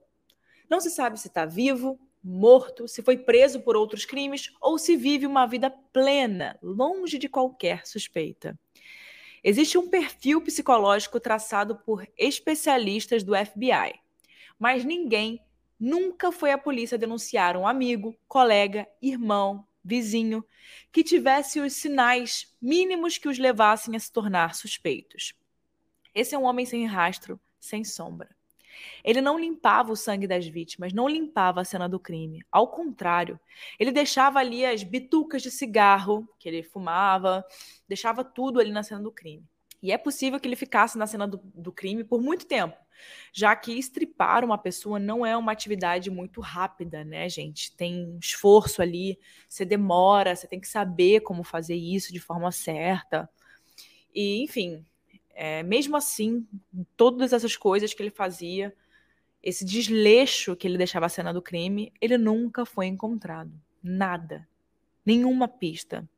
Não 0.69 0.81
se 0.81 0.91
sabe 0.91 1.21
se 1.21 1.29
está 1.29 1.47
vivo, 1.47 2.01
morto, 2.21 2.89
se 2.89 3.01
foi 3.01 3.17
preso 3.17 3.61
por 3.61 3.77
outros 3.77 4.05
crimes 4.05 4.53
ou 4.61 4.77
se 4.77 4.97
vive 4.97 5.25
uma 5.25 5.47
vida 5.47 5.71
plena, 5.71 6.59
longe 6.61 7.17
de 7.17 7.29
qualquer 7.29 7.87
suspeita. 7.87 8.59
Existe 9.47 9.77
um 9.77 9.87
perfil 9.87 10.41
psicológico 10.41 11.21
traçado 11.21 11.77
por 11.77 12.09
especialistas 12.17 13.23
do 13.23 13.37
FBI, 13.37 14.01
mas 14.59 14.87
ninguém 14.87 15.39
nunca 15.79 16.33
foi 16.33 16.51
à 16.51 16.57
polícia 16.57 16.97
denunciar 16.97 17.55
um 17.55 17.67
amigo, 17.67 18.17
colega, 18.27 18.89
irmão, 19.03 19.67
vizinho 19.85 20.43
que 20.91 21.05
tivesse 21.05 21.61
os 21.61 21.75
sinais 21.75 22.57
mínimos 22.61 23.19
que 23.19 23.29
os 23.29 23.39
levassem 23.39 23.95
a 23.95 24.01
se 24.01 24.11
tornar 24.11 24.55
suspeitos. 24.55 25.35
Esse 26.15 26.35
é 26.35 26.39
um 26.39 26.45
homem 26.45 26.65
sem 26.65 26.87
rastro, 26.87 27.39
sem 27.61 27.85
sombra. 27.85 28.34
Ele 29.03 29.21
não 29.21 29.39
limpava 29.39 29.93
o 29.93 29.97
sangue 29.97 30.27
das 30.27 30.47
vítimas, 30.47 30.93
não 30.93 31.09
limpava 31.09 31.61
a 31.61 31.65
cena 31.65 31.89
do 31.89 31.99
crime. 31.99 32.45
Ao 32.51 32.69
contrário, 32.69 33.39
ele 33.79 33.93
deixava 33.93 34.39
ali 34.39 34.65
as 34.65 34.83
bitucas 34.83 35.43
de 35.43 35.51
cigarro 35.51 36.29
que 36.39 36.49
ele 36.49 36.63
fumava, 36.63 37.45
deixava 37.89 38.25
tudo 38.25 38.61
ali 38.61 38.71
na 38.71 38.83
cena 38.83 39.03
do 39.03 39.13
crime. 39.13 39.45
E 39.85 39.93
é 39.93 39.99
possível 39.99 40.41
que 40.41 40.49
ele 40.49 40.57
ficasse 40.57 40.97
na 40.97 41.07
cena 41.07 41.29
do, 41.29 41.39
do 41.55 41.71
crime 41.71 42.05
por 42.05 42.19
muito 42.19 42.47
tempo, 42.47 42.75
já 43.31 43.55
que 43.55 43.79
estripar 43.79 44.43
uma 44.43 44.57
pessoa 44.57 44.99
não 44.99 45.27
é 45.27 45.37
uma 45.37 45.53
atividade 45.53 46.11
muito 46.11 46.41
rápida, 46.41 47.05
né, 47.05 47.29
gente? 47.29 47.77
Tem 47.77 48.07
um 48.07 48.19
esforço 48.19 48.81
ali, 48.81 49.19
você 49.47 49.63
demora, 49.63 50.35
você 50.35 50.47
tem 50.47 50.59
que 50.59 50.69
saber 50.69 51.21
como 51.21 51.45
fazer 51.45 51.75
isso 51.75 52.15
de 52.15 52.19
forma 52.19 52.51
certa. 52.51 53.29
E, 54.15 54.43
enfim, 54.43 54.83
é, 55.35 55.63
mesmo 55.63 55.97
assim, 55.97 56.47
todas 56.97 57.33
essas 57.33 57.57
coisas 57.57 57.93
que 57.93 58.03
ele 58.03 58.11
fazia, 58.11 58.75
esse 59.43 59.65
desleixo 59.65 60.57
que 60.57 60.67
ele 60.67 60.79
deixava 60.79 61.07
a 61.07 61.11
cena 61.11 61.33
do 61.33 61.43
crime, 61.43 61.93
ele 62.01 62.17
nunca 62.17 62.65
foi 62.65 62.87
encontrado. 62.87 63.53
Nada. 63.83 64.49
Nenhuma 65.05 65.47
pista. 65.47 66.09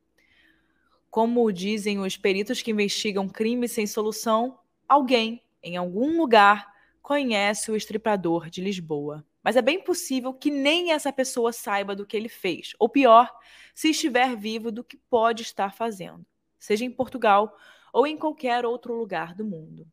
Como 1.11 1.51
dizem 1.51 1.99
os 1.99 2.17
peritos 2.17 2.63
que 2.63 2.71
investigam 2.71 3.29
crimes 3.29 3.73
sem 3.73 3.87
solução, 3.87 4.59
alguém, 4.89 5.43
em 5.63 5.77
algum 5.77 6.19
lugar, 6.19 6.73
conhece 7.03 7.71
o 7.71 7.77
estripador 7.77 8.51
de 8.51 8.61
Lisboa. 8.61 9.25
Mas 9.43 9.57
é 9.57 9.63
bem 9.63 9.83
possível 9.83 10.35
que 10.35 10.51
nem 10.51 10.93
essa 10.93 11.13
pessoa 11.13 11.53
saiba 11.53 11.97
do 11.97 12.05
que 12.05 12.17
ele 12.17 12.29
fez. 12.29 12.75
Ou 12.79 12.89
pior, 12.89 13.33
se 13.75 13.91
estiver 13.91 14.37
vivo, 14.37 14.71
do 14.71 14.85
que 14.85 14.97
pode 14.97 15.43
estar 15.43 15.73
fazendo, 15.73 16.27
seja 16.59 16.85
em 16.85 16.91
Portugal 16.91 17.57
ou 17.97 18.07
em 18.07 18.15
qualquer 18.15 18.67
outro 18.67 18.95
lugar 18.95 19.35
do 19.35 19.43
mundo. 19.43 19.87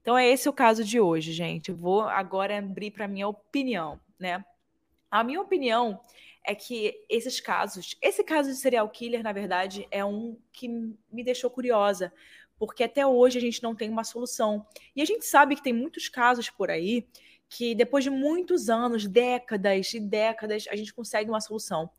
Então 0.00 0.16
é 0.16 0.26
esse 0.26 0.48
o 0.48 0.52
caso 0.52 0.82
de 0.82 0.98
hoje, 0.98 1.30
gente. 1.30 1.68
Eu 1.68 1.76
vou 1.76 2.00
agora 2.00 2.56
abrir 2.56 2.90
para 2.90 3.06
minha 3.06 3.28
opinião, 3.28 4.00
né? 4.18 4.42
A 5.10 5.22
minha 5.22 5.38
opinião 5.38 6.00
é 6.42 6.54
que 6.54 7.04
esses 7.06 7.38
casos, 7.38 7.94
esse 8.00 8.24
caso 8.24 8.48
de 8.48 8.56
serial 8.56 8.88
killer, 8.88 9.22
na 9.22 9.32
verdade, 9.32 9.86
é 9.90 10.02
um 10.02 10.38
que 10.50 10.68
me 10.68 11.22
deixou 11.22 11.50
curiosa, 11.50 12.10
porque 12.58 12.82
até 12.82 13.06
hoje 13.06 13.36
a 13.36 13.42
gente 13.42 13.62
não 13.62 13.74
tem 13.74 13.90
uma 13.90 14.04
solução. 14.04 14.66
E 14.96 15.02
a 15.02 15.04
gente 15.04 15.26
sabe 15.26 15.54
que 15.54 15.62
tem 15.62 15.74
muitos 15.74 16.08
casos 16.08 16.48
por 16.48 16.70
aí 16.70 17.06
que 17.46 17.74
depois 17.74 18.04
de 18.04 18.08
muitos 18.08 18.70
anos, 18.70 19.06
décadas 19.06 19.92
e 19.92 20.00
décadas, 20.00 20.64
a 20.70 20.76
gente 20.76 20.94
consegue 20.94 21.28
uma 21.28 21.42
solução. 21.42 21.90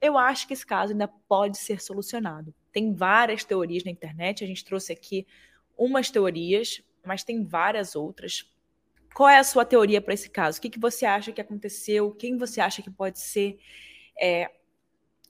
Eu 0.00 0.16
acho 0.16 0.46
que 0.46 0.54
esse 0.54 0.64
caso 0.64 0.92
ainda 0.92 1.08
pode 1.08 1.58
ser 1.58 1.82
solucionado. 1.82 2.54
Tem 2.76 2.92
várias 2.92 3.42
teorias 3.42 3.84
na 3.84 3.90
internet, 3.90 4.44
a 4.44 4.46
gente 4.46 4.62
trouxe 4.62 4.92
aqui 4.92 5.26
umas 5.78 6.10
teorias, 6.10 6.82
mas 7.02 7.24
tem 7.24 7.42
várias 7.42 7.96
outras. 7.96 8.52
Qual 9.14 9.30
é 9.30 9.38
a 9.38 9.44
sua 9.44 9.64
teoria 9.64 9.98
para 9.98 10.12
esse 10.12 10.28
caso? 10.28 10.58
O 10.58 10.60
que, 10.60 10.68
que 10.68 10.78
você 10.78 11.06
acha 11.06 11.32
que 11.32 11.40
aconteceu? 11.40 12.10
Quem 12.12 12.36
você 12.36 12.60
acha 12.60 12.82
que 12.82 12.90
pode 12.90 13.18
ser? 13.18 13.58
É, 14.20 14.50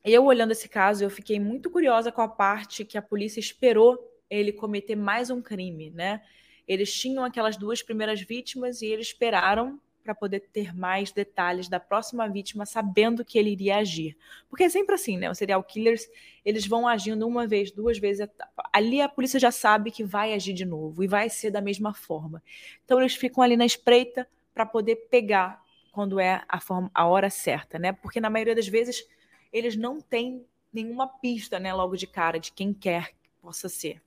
eu 0.05 0.25
olhando 0.25 0.51
esse 0.51 0.69
caso, 0.69 1.05
eu 1.05 1.09
fiquei 1.09 1.39
muito 1.39 1.71
curiosa 1.71 2.11
com 2.11 2.21
a 2.21 2.27
parte 2.27 2.85
que 2.85 2.99
a 2.99 3.03
polícia 3.03 3.39
esperou 3.39 3.97
ele 4.29 4.51
cometer 4.51 4.97
mais 4.97 5.31
um 5.31 5.41
crime, 5.41 5.91
né? 5.91 6.23
Eles 6.67 6.93
tinham 6.93 7.25
aquelas 7.25 7.57
duas 7.57 7.81
primeiras 7.81 8.21
vítimas 8.21 8.83
e 8.83 8.87
eles 8.87 9.07
esperaram 9.07 9.81
para 10.07 10.15
poder 10.15 10.39
ter 10.53 10.73
mais 10.73 11.11
detalhes 11.11 11.69
da 11.69 11.81
próxima 11.81 12.29
vítima, 12.29 12.65
sabendo 12.65 13.25
que 13.25 13.37
ele 13.37 13.51
iria 13.51 13.79
agir. 13.79 14.17
Porque 14.49 14.63
é 14.63 14.69
sempre 14.69 14.95
assim, 14.95 15.19
né? 15.19 15.29
Os 15.29 15.37
serial 15.37 15.61
killers, 15.65 16.09
eles 16.45 16.65
vão 16.65 16.87
agindo 16.87 17.27
uma 17.27 17.45
vez, 17.45 17.73
duas 17.73 17.99
vezes. 17.99 18.29
Ali 18.73 19.01
a 19.01 19.09
polícia 19.09 19.41
já 19.41 19.51
sabe 19.51 19.91
que 19.91 20.05
vai 20.05 20.33
agir 20.33 20.53
de 20.53 20.65
novo 20.65 21.03
e 21.03 21.09
vai 21.09 21.29
ser 21.29 21.51
da 21.51 21.61
mesma 21.61 21.93
forma. 21.93 22.41
Então 22.85 23.01
eles 23.01 23.17
ficam 23.17 23.43
ali 23.43 23.57
na 23.57 23.67
espreita 23.67 24.29
para 24.55 24.65
poder 24.65 25.09
pegar 25.11 25.61
quando 25.91 26.21
é 26.21 26.45
a, 26.49 26.61
forma, 26.61 26.89
a 26.95 27.05
hora 27.05 27.29
certa, 27.29 27.77
né? 27.77 27.91
Porque 27.91 28.21
na 28.21 28.31
maioria 28.31 28.55
das 28.55 28.69
vezes 28.69 29.05
eles 29.53 29.77
não 29.77 30.01
têm 30.01 30.47
nenhuma 30.73 31.09
pista, 31.09 31.59
né, 31.59 31.75
logo 31.75 31.97
de 31.97 32.07
cara 32.07 32.39
de 32.39 32.53
quem 32.53 32.73
quer 32.73 33.09
que 33.09 33.31
possa 33.43 33.69
ser. 33.69 34.01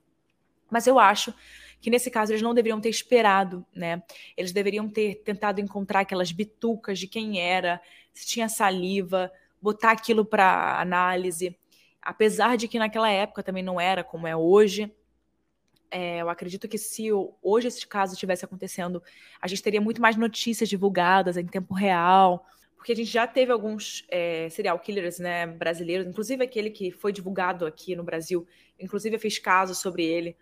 Mas 0.70 0.88
eu 0.88 0.98
acho 0.98 1.34
que 1.82 1.89
nesse 1.89 2.12
caso 2.12 2.32
eles 2.32 2.42
não 2.42 2.54
deveriam 2.54 2.82
ter 2.82 2.89
esperado, 2.89 3.65
né? 3.74 4.04
Eles 4.36 4.52
deveriam 4.52 4.89
ter 4.89 5.15
tentado 5.24 5.62
encontrar 5.62 6.02
aquelas 6.02 6.32
bitucas 6.32 7.00
de 7.00 7.08
quem 7.08 7.39
era, 7.39 7.82
se 8.13 8.28
tinha 8.28 8.50
saliva, 8.50 9.32
botar 9.62 9.92
aquilo 9.92 10.26
para 10.26 10.80
análise. 10.80 11.58
Apesar 12.02 12.58
de 12.58 12.68
que 12.68 12.80
naquela 12.80 13.10
época 13.10 13.44
também 13.44 13.63
não 13.63 13.80
era 13.80 14.04
como 14.04 14.28
é 14.28 14.36
hoje. 14.36 14.92
É, 15.92 16.22
eu 16.22 16.30
acredito 16.30 16.68
que 16.68 16.78
se 16.78 17.10
hoje 17.42 17.68
esse 17.68 17.86
caso 17.88 18.13
estivesse 18.13 18.46
acontecendo, 18.46 19.02
a 19.42 19.48
gente 19.48 19.63
teria 19.63 19.82
muito 19.82 20.02
mais 20.02 20.15
notícias 20.15 20.70
divulgadas 20.70 21.36
em 21.36 21.46
tempo 21.48 21.74
real, 21.74 22.46
porque 22.76 22.92
a 22.92 22.96
gente 22.96 23.10
já 23.10 23.26
teve 23.26 23.52
alguns 23.52 24.06
é, 24.08 24.48
serial 24.50 24.80
killers 24.80 25.18
né, 25.18 25.48
brasileiros, 25.48 26.08
inclusive 26.08 26.44
aquele 26.44 26.70
que 26.70 26.92
foi 26.92 27.12
divulgado 27.12 27.65
aqui 27.65 27.96
no 27.96 28.04
Brasil, 28.04 28.48
inclusive 28.80 29.15
eu 29.15 29.20
fiz 29.20 29.39
caso 29.39 29.74
sobre 29.74 30.06
ele, 30.06 30.38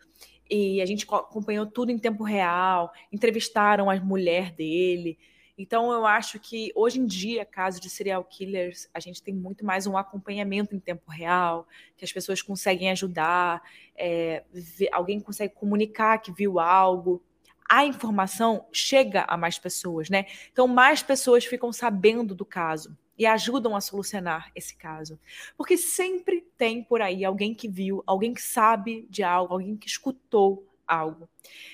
e 0.49 0.81
a 0.81 0.85
gente 0.85 1.05
acompanhou 1.09 1.65
tudo 1.65 1.91
em 1.91 1.97
tempo 1.97 2.23
real, 2.23 2.91
entrevistaram 3.11 3.89
a 3.89 3.95
mulher 3.99 4.51
dele. 4.51 5.17
Então, 5.57 5.91
eu 5.91 6.05
acho 6.05 6.39
que 6.39 6.71
hoje 6.75 6.99
em 6.99 7.05
dia, 7.05 7.43
caso 7.43 7.81
de 7.81 7.89
serial 7.89 8.23
killers, 8.23 8.87
a 8.93 8.99
gente 8.99 9.23
tem 9.23 9.33
muito 9.33 9.65
mais 9.65 9.87
um 9.87 9.97
acompanhamento 9.97 10.75
em 10.75 10.79
tempo 10.79 11.09
real, 11.09 11.67
que 11.95 12.05
as 12.05 12.11
pessoas 12.11 12.41
conseguem 12.43 12.91
ajudar, 12.91 13.63
é, 13.95 14.43
alguém 14.91 15.19
consegue 15.19 15.55
comunicar 15.55 16.19
que 16.19 16.31
viu 16.31 16.59
algo. 16.59 17.23
A 17.67 17.85
informação 17.85 18.67
chega 18.71 19.25
a 19.27 19.35
mais 19.35 19.57
pessoas, 19.57 20.09
né? 20.09 20.27
Então, 20.51 20.67
mais 20.67 21.01
pessoas 21.01 21.43
ficam 21.43 21.73
sabendo 21.73 22.35
do 22.35 22.45
caso 22.45 22.95
e 23.17 23.25
ajudam 23.25 23.75
a 23.75 23.81
solucionar 23.81 24.51
esse 24.55 24.75
caso. 24.75 25.19
Porque 25.57 25.77
sempre 25.77 26.41
tem 26.57 26.83
por 26.83 27.01
aí 27.01 27.25
alguém 27.25 27.53
que 27.53 27.67
viu, 27.67 28.03
alguém 28.05 28.33
que 28.33 28.41
sabe 28.41 29.07
de 29.09 29.23
algo, 29.23 29.53
alguém 29.53 29.75
que 29.75 29.87
escutou 29.87 30.67
algo. 30.87 31.27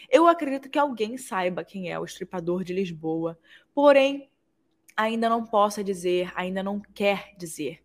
Eu 0.10 0.28
acredito 0.28 0.70
que 0.70 0.80
alguém 0.80 1.18
saiba 1.18 1.64
quem 1.64 1.92
é 1.92 2.00
o 2.00 2.06
estripador 2.06 2.64
de 2.64 2.74
Lisboa, 2.74 3.38
porém 3.74 4.30
ainda 4.96 5.30
não 5.30 5.46
possa 5.46 5.84
dizer, 5.84 6.32
ainda 6.36 6.64
não 6.64 6.80
quer 6.80 7.34
dizer. 7.38 7.82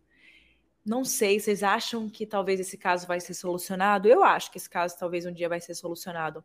não 0.85 1.03
sei, 1.05 1.39
vocês 1.39 1.61
acham 1.61 2.09
que 2.09 2.25
talvez 2.25 2.59
esse 2.59 2.77
caso 2.77 3.05
vai 3.05 3.19
ser 3.19 3.35
solucionado? 3.35 4.07
Eu 4.07 4.23
acho 4.23 4.51
que 4.51 4.57
esse 4.57 4.69
caso 4.69 4.97
talvez 4.97 5.25
um 5.25 5.31
dia 5.31 5.47
vai 5.47 5.61
ser 5.61 5.75
solucionado. 5.75 6.43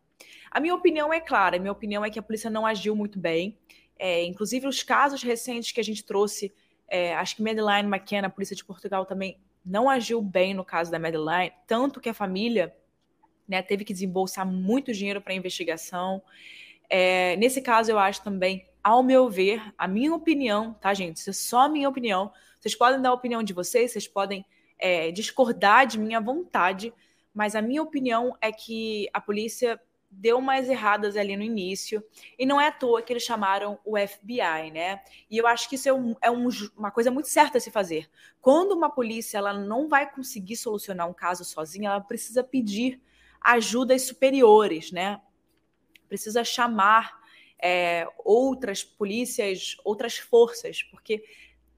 A 0.51 0.59
minha 0.59 0.75
opinião 0.75 1.11
é 1.11 1.19
clara, 1.19 1.57
a 1.57 1.59
minha 1.59 1.71
opinião 1.71 2.05
é 2.05 2.09
que 2.11 2.19
a 2.19 2.21
polícia 2.21 2.49
não 2.49 2.65
agiu 2.65 2.95
muito 2.95 3.17
bem. 3.17 3.57
É, 3.97 4.23
inclusive, 4.23 4.67
os 4.67 4.83
casos 4.83 5.23
recentes 5.23 5.71
que 5.71 5.79
a 5.79 5.83
gente 5.83 6.03
trouxe, 6.05 6.53
é, 6.87 7.15
acho 7.15 7.35
que 7.35 7.43
Madeline 7.43 7.87
McKenna, 7.87 8.27
a 8.27 8.29
polícia 8.29 8.55
de 8.55 8.63
Portugal, 8.63 9.05
também 9.05 9.39
não 9.65 9.89
agiu 9.89 10.21
bem 10.21 10.53
no 10.53 10.63
caso 10.63 10.91
da 10.91 10.99
Madeline, 10.99 11.51
tanto 11.65 11.99
que 11.99 12.09
a 12.09 12.13
família 12.13 12.75
né, 13.47 13.61
teve 13.61 13.83
que 13.83 13.93
desembolsar 13.93 14.45
muito 14.45 14.93
dinheiro 14.93 15.21
para 15.21 15.33
a 15.33 15.35
investigação. 15.35 16.21
É, 16.89 17.35
nesse 17.37 17.61
caso, 17.61 17.91
eu 17.91 17.97
acho 17.97 18.23
também, 18.23 18.67
ao 18.83 19.01
meu 19.01 19.29
ver, 19.29 19.73
a 19.77 19.87
minha 19.87 20.13
opinião, 20.13 20.73
tá, 20.73 20.93
gente? 20.93 21.17
Isso 21.17 21.29
é 21.31 21.33
só 21.33 21.61
a 21.61 21.69
minha 21.69 21.89
opinião. 21.89 22.31
Vocês 22.59 22.75
podem 22.75 23.01
dar 23.01 23.09
a 23.09 23.13
opinião 23.13 23.41
de 23.41 23.53
vocês, 23.53 23.91
vocês 23.91 24.07
podem 24.07 24.45
é, 24.77 25.11
discordar 25.11 25.87
de 25.87 25.97
minha 25.97 26.19
vontade, 26.19 26.93
mas 27.33 27.55
a 27.55 27.61
minha 27.61 27.81
opinião 27.81 28.35
é 28.39 28.51
que 28.51 29.09
a 29.13 29.19
polícia 29.19 29.79
deu 30.17 30.37
umas 30.37 30.69
erradas 30.69 31.17
ali 31.17 31.35
no 31.35 31.43
início, 31.43 32.03
e 32.37 32.45
não 32.45 32.59
é 32.59 32.67
à 32.67 32.71
toa 32.71 33.01
que 33.01 33.11
eles 33.11 33.23
chamaram 33.23 33.79
o 33.85 33.95
FBI, 33.97 34.71
né? 34.71 35.01
E 35.29 35.37
eu 35.37 35.45
acho 35.45 35.69
que 35.69 35.75
isso 35.75 35.89
é, 35.89 35.93
um, 35.93 36.15
é 36.21 36.31
um, 36.31 36.49
uma 36.77 36.91
coisa 36.91 37.11
muito 37.11 37.27
certa 37.27 37.57
a 37.57 37.61
se 37.61 37.69
fazer. 37.69 38.09
Quando 38.41 38.71
uma 38.71 38.89
polícia 38.89 39.37
ela 39.37 39.53
não 39.53 39.87
vai 39.87 40.09
conseguir 40.09 40.55
solucionar 40.55 41.09
um 41.09 41.13
caso 41.13 41.43
sozinha, 41.43 41.89
ela 41.89 42.01
precisa 42.01 42.43
pedir 42.43 43.01
ajudas 43.41 44.03
superiores, 44.03 44.91
né? 44.91 45.21
Precisa 46.07 46.43
chamar 46.43 47.19
é, 47.61 48.07
outras 48.23 48.83
polícias, 48.83 49.75
outras 49.83 50.17
forças, 50.17 50.83
porque 50.83 51.23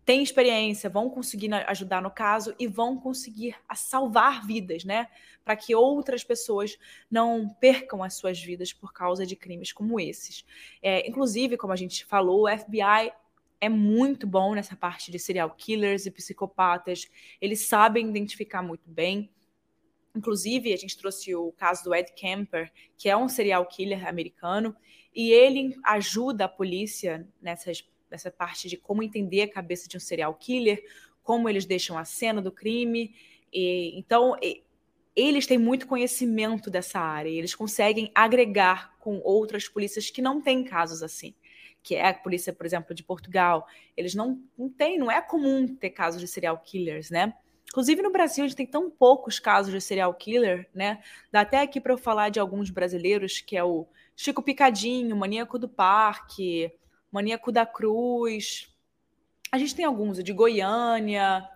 têm 0.07 0.23
experiência, 0.23 0.89
vão 0.89 1.09
conseguir 1.09 1.53
ajudar 1.53 2.01
no 2.01 2.09
caso 2.09 2.55
e 2.57 2.65
vão 2.65 2.97
conseguir 2.97 3.57
salvar 3.75 4.47
vidas, 4.47 4.85
né? 4.85 5.09
Para 5.43 5.57
que 5.57 5.75
outras 5.75 6.23
pessoas 6.23 6.77
não 7.11 7.49
percam 7.49 8.01
as 8.01 8.15
suas 8.15 8.39
vidas 8.39 8.71
por 8.71 8.93
causa 8.93 9.25
de 9.25 9.35
crimes 9.35 9.73
como 9.73 9.99
esses. 9.99 10.45
É, 10.81 11.05
inclusive, 11.05 11.57
como 11.57 11.73
a 11.73 11.75
gente 11.75 12.05
falou, 12.05 12.45
o 12.45 12.57
FBI 12.57 13.11
é 13.59 13.67
muito 13.67 14.25
bom 14.25 14.55
nessa 14.55 14.77
parte 14.77 15.11
de 15.11 15.19
serial 15.19 15.49
killers 15.49 16.05
e 16.05 16.11
psicopatas. 16.11 17.09
Eles 17.41 17.67
sabem 17.67 18.07
identificar 18.07 18.61
muito 18.61 18.89
bem. 18.89 19.29
Inclusive, 20.15 20.71
a 20.71 20.77
gente 20.77 20.97
trouxe 20.97 21.35
o 21.35 21.51
caso 21.51 21.83
do 21.83 21.93
Ed 21.93 22.13
Kemper, 22.13 22.71
que 22.97 23.09
é 23.09 23.17
um 23.17 23.27
serial 23.27 23.65
killer 23.65 24.07
americano, 24.07 24.73
e 25.13 25.31
ele 25.31 25.77
ajuda 25.83 26.45
a 26.45 26.49
polícia 26.49 27.27
nessas, 27.41 27.83
nessa 28.09 28.31
parte 28.31 28.67
de 28.67 28.77
como 28.77 29.03
entender 29.03 29.41
a 29.41 29.51
cabeça 29.51 29.87
de 29.87 29.97
um 29.97 29.99
serial 29.99 30.33
killer, 30.33 30.83
como 31.23 31.49
eles 31.49 31.65
deixam 31.65 31.97
a 31.97 32.05
cena 32.05 32.41
do 32.41 32.51
crime. 32.51 33.13
E, 33.51 33.97
então, 33.97 34.37
e, 34.41 34.63
eles 35.15 35.47
têm 35.47 35.57
muito 35.57 35.87
conhecimento 35.87 36.69
dessa 36.69 36.99
área, 36.99 37.29
eles 37.29 37.55
conseguem 37.55 38.11
agregar 38.13 38.95
com 38.99 39.19
outras 39.23 39.67
polícias 39.67 40.09
que 40.09 40.21
não 40.21 40.41
têm 40.41 40.63
casos 40.63 41.01
assim 41.01 41.33
que 41.87 41.95
é 41.95 42.09
a 42.09 42.13
polícia, 42.13 42.51
por 42.51 42.65
exemplo, 42.65 42.93
de 42.93 43.01
Portugal, 43.01 43.65
eles 43.95 44.13
não, 44.13 44.43
não 44.57 44.67
têm, 44.69 44.97
não 44.97 45.09
é 45.09 45.21
comum 45.21 45.65
ter 45.73 45.91
casos 45.91 46.19
de 46.19 46.27
serial 46.27 46.57
killers, 46.57 47.09
né? 47.09 47.33
Inclusive 47.69 48.01
no 48.01 48.11
Brasil, 48.11 48.43
a 48.43 48.47
gente 48.47 48.57
tem 48.57 48.65
tão 48.65 48.89
poucos 48.89 49.39
casos 49.39 49.71
de 49.71 49.79
serial 49.79 50.13
killer, 50.13 50.69
né? 50.73 51.01
Dá 51.31 51.41
até 51.41 51.61
aqui 51.61 51.79
para 51.79 51.93
eu 51.93 51.97
falar 51.97 52.27
de 52.27 52.41
alguns 52.41 52.69
brasileiros, 52.69 53.39
que 53.39 53.55
é 53.55 53.63
o 53.63 53.87
Chico 54.17 54.43
Picadinho, 54.43 55.15
Maníaco 55.15 55.57
do 55.57 55.69
Parque, 55.69 56.69
Maníaco 57.11 57.51
da 57.51 57.65
Cruz. 57.65 58.73
A 59.51 59.57
gente 59.57 59.75
tem 59.75 59.85
alguns, 59.85 60.17
o 60.17 60.23
de 60.23 60.33
Goiânia, 60.33 61.47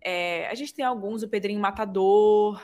é, 0.00 0.48
a 0.48 0.54
gente 0.54 0.74
tem 0.74 0.84
alguns, 0.84 1.22
o 1.22 1.28
Pedrinho 1.28 1.60
Matador. 1.60 2.62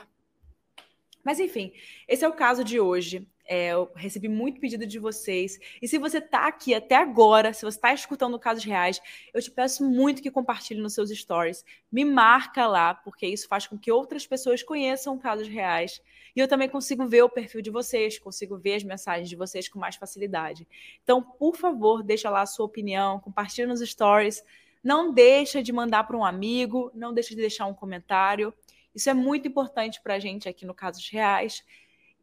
Mas 1.23 1.39
enfim, 1.39 1.73
esse 2.07 2.23
é 2.23 2.27
o 2.27 2.33
caso 2.33 2.63
de 2.63 2.79
hoje. 2.79 3.27
É, 3.45 3.69
eu 3.69 3.91
recebi 3.95 4.27
muito 4.27 4.59
pedido 4.59 4.85
de 4.85 4.99
vocês. 4.99 5.59
E 5.81 5.87
se 5.87 5.97
você 5.97 6.19
está 6.19 6.47
aqui 6.47 6.73
até 6.73 6.95
agora, 6.95 7.51
se 7.51 7.65
você 7.65 7.77
está 7.77 7.91
escutando 7.93 8.37
casos 8.37 8.63
reais, 8.63 9.01
eu 9.33 9.41
te 9.41 9.49
peço 9.49 9.83
muito 9.83 10.21
que 10.21 10.29
compartilhe 10.29 10.79
nos 10.79 10.93
seus 10.93 11.09
stories. 11.09 11.65
Me 11.91 12.05
marca 12.05 12.67
lá, 12.67 12.93
porque 12.93 13.25
isso 13.25 13.47
faz 13.47 13.65
com 13.65 13.77
que 13.77 13.91
outras 13.91 14.27
pessoas 14.27 14.61
conheçam 14.61 15.17
casos 15.17 15.47
reais. 15.47 15.99
E 16.35 16.39
eu 16.39 16.47
também 16.47 16.69
consigo 16.69 17.07
ver 17.07 17.23
o 17.23 17.29
perfil 17.29 17.61
de 17.61 17.69
vocês, 17.69 18.19
consigo 18.19 18.57
ver 18.57 18.75
as 18.75 18.83
mensagens 18.83 19.29
de 19.29 19.35
vocês 19.35 19.67
com 19.67 19.79
mais 19.79 19.95
facilidade. 19.95 20.67
Então, 21.03 21.21
por 21.21 21.55
favor, 21.55 22.03
deixa 22.03 22.29
lá 22.29 22.41
a 22.41 22.45
sua 22.45 22.65
opinião, 22.65 23.19
compartilhe 23.19 23.67
nos 23.67 23.81
stories. 23.81 24.43
Não 24.83 25.13
deixa 25.13 25.61
de 25.61 25.73
mandar 25.73 26.05
para 26.05 26.17
um 26.17 26.23
amigo, 26.23 26.91
não 26.93 27.13
deixa 27.13 27.29
de 27.29 27.41
deixar 27.41 27.65
um 27.65 27.73
comentário. 27.73 28.53
Isso 28.93 29.09
é 29.09 29.13
muito 29.13 29.47
importante 29.47 30.01
para 30.01 30.15
a 30.15 30.19
gente 30.19 30.47
aqui 30.47 30.65
no 30.65 30.73
Casos 30.73 31.07
Reais. 31.09 31.63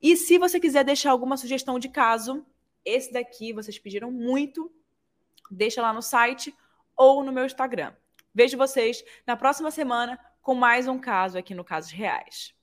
E 0.00 0.16
se 0.16 0.38
você 0.38 0.58
quiser 0.58 0.84
deixar 0.84 1.10
alguma 1.10 1.36
sugestão 1.36 1.78
de 1.78 1.88
caso, 1.88 2.44
esse 2.84 3.12
daqui 3.12 3.52
vocês 3.52 3.78
pediram 3.78 4.10
muito, 4.10 4.72
deixa 5.50 5.82
lá 5.82 5.92
no 5.92 6.02
site 6.02 6.54
ou 6.96 7.22
no 7.22 7.32
meu 7.32 7.44
Instagram. 7.44 7.92
Vejo 8.34 8.56
vocês 8.56 9.04
na 9.26 9.36
próxima 9.36 9.70
semana 9.70 10.18
com 10.40 10.54
mais 10.54 10.86
um 10.86 10.98
caso 10.98 11.36
aqui 11.36 11.54
no 11.54 11.64
Casos 11.64 11.90
Reais. 11.90 12.55